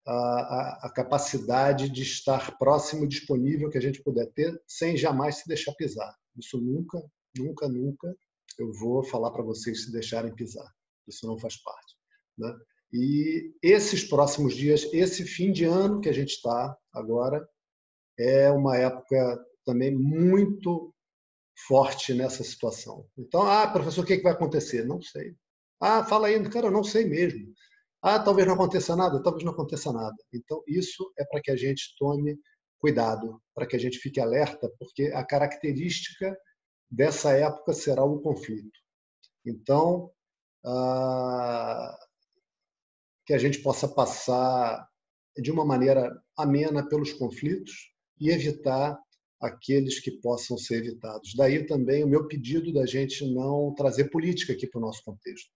[0.07, 5.49] a, a, capacidade de estar próximo disponível que a gente puder ter, sem jamais se
[5.49, 6.15] deixar pisar.
[6.37, 7.03] Isso nunca,
[7.37, 8.17] nunca, nunca
[8.59, 10.73] eu vou falar para vocês se deixarem pisar.
[11.07, 11.97] Isso não faz parte.
[12.39, 12.57] Né?
[12.93, 17.47] E esses próximos dias, esse fim de ano que a gente está agora,
[18.19, 20.93] é uma época também muito
[21.67, 23.07] forte nessa situação.
[23.17, 24.85] Então, ah, professor, o que vai acontecer?
[24.85, 25.35] Não sei.
[25.81, 27.53] Ah, fala aí, cara, não sei mesmo.
[28.03, 30.17] Ah, talvez não aconteça nada, talvez não aconteça nada.
[30.33, 32.39] Então, isso é para que a gente tome
[32.79, 36.37] cuidado, para que a gente fique alerta, porque a característica
[36.91, 38.79] dessa época será o conflito.
[39.45, 40.11] Então,
[40.65, 41.97] ah,
[43.27, 44.89] que a gente possa passar
[45.37, 48.99] de uma maneira amena pelos conflitos e evitar
[49.41, 51.35] aqueles que possam ser evitados.
[51.37, 55.51] Daí também o meu pedido da gente não trazer política aqui para o nosso contexto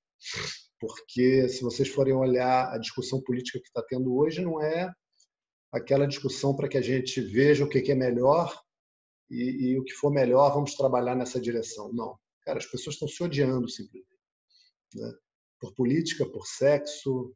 [0.80, 4.90] porque se vocês forem olhar a discussão política que está tendo hoje, não é
[5.70, 8.58] aquela discussão para que a gente veja o que é melhor
[9.30, 11.92] e, e, o que for melhor, vamos trabalhar nessa direção.
[11.92, 12.18] Não.
[12.42, 14.08] Cara, as pessoas estão se odiando simplesmente.
[14.94, 15.12] Né?
[15.60, 17.32] Por política, por sexo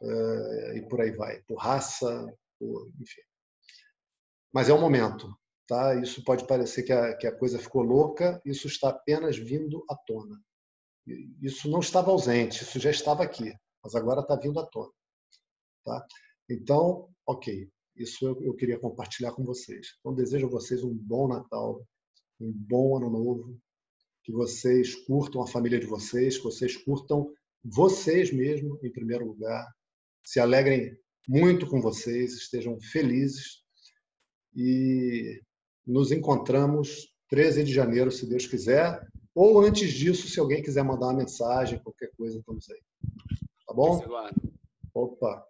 [0.00, 1.42] uh, e por aí vai.
[1.42, 3.20] Por raça, por, enfim.
[4.54, 5.36] Mas é o momento.
[5.66, 5.96] Tá?
[5.96, 9.96] Isso pode parecer que a, que a coisa ficou louca, isso está apenas vindo à
[9.96, 10.40] tona.
[11.42, 13.52] Isso não estava ausente, isso já estava aqui,
[13.82, 14.92] mas agora está vindo à tona.
[15.84, 16.06] Tá?
[16.48, 19.96] Então, ok, isso eu, eu queria compartilhar com vocês.
[19.98, 21.84] Então, desejo a vocês um bom Natal,
[22.40, 23.58] um bom Ano Novo,
[24.22, 27.30] que vocês curtam a família de vocês, que vocês curtam
[27.62, 29.66] vocês mesmo, em primeiro lugar,
[30.24, 33.63] se alegrem muito com vocês, estejam felizes
[34.54, 35.40] e
[35.86, 41.06] nos encontramos 13 de janeiro, se Deus quiser, ou antes disso, se alguém quiser mandar
[41.06, 42.80] uma mensagem, qualquer coisa, estamos aí.
[43.66, 44.00] Tá bom?
[44.94, 45.44] Opa.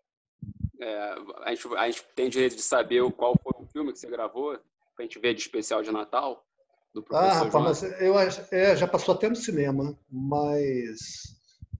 [0.80, 1.14] É,
[1.44, 4.58] a, gente, a, gente, tem direito de saber qual foi o filme que você gravou,
[4.96, 6.44] para a gente ver de especial de Natal?
[6.94, 11.36] Do ah, rapaz, mas eu é, já passou até no cinema, mas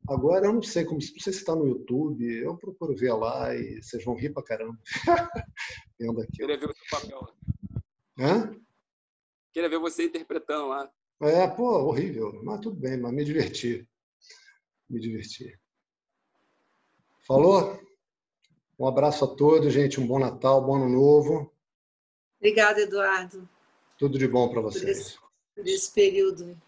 [0.09, 3.55] agora eu não sei como não sei se está no YouTube, eu procuro ver lá
[3.55, 4.79] e vocês vão rir pra caramba.
[5.99, 6.39] Vendo aqui.
[6.39, 7.29] Queria ver o seu papel.
[8.19, 8.57] Hã?
[9.53, 10.91] Queria ver você interpretando lá.
[11.21, 12.41] É, pô, horrível.
[12.43, 13.89] Mas tudo bem, mas me diverti.
[14.89, 15.59] Me diverti.
[17.27, 17.81] Falou?
[18.79, 20.01] Um abraço a todos, gente.
[20.01, 21.53] Um bom Natal, bom Ano Novo.
[22.39, 23.49] Obrigada, Eduardo.
[23.97, 24.83] Tudo de bom para vocês.
[24.83, 25.19] Por esse,
[25.55, 26.61] por esse período.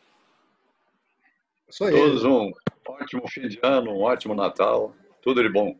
[1.69, 1.93] Isso aí.
[1.93, 2.53] Todos um
[2.89, 4.95] ótimo fim de ano, um ótimo Natal.
[5.23, 5.75] Tudo de bom.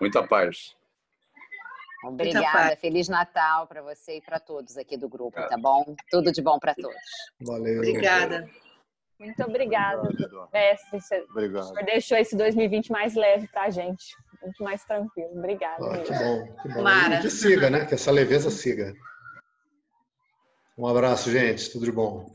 [0.00, 0.74] Muita paz.
[2.04, 2.76] Obrigada.
[2.76, 5.94] Feliz Natal para você e para todos aqui do grupo, tá bom?
[6.10, 6.96] Tudo de bom para todos.
[7.40, 7.78] Valeu.
[7.78, 8.48] Obrigada.
[9.18, 10.08] Muito obrigada,
[10.50, 10.98] mestre.
[10.98, 11.74] Você Obrigado.
[11.84, 14.16] deixou esse 2020 mais leve para a gente.
[14.42, 15.28] Muito mais tranquilo.
[15.36, 15.84] Obrigada.
[15.84, 16.82] Ah, que bom, que bom.
[16.82, 17.20] Mara.
[17.20, 17.84] Que siga, né?
[17.84, 18.94] Que essa leveza siga.
[20.78, 21.70] Um abraço, gente.
[21.70, 22.32] Tudo de bom.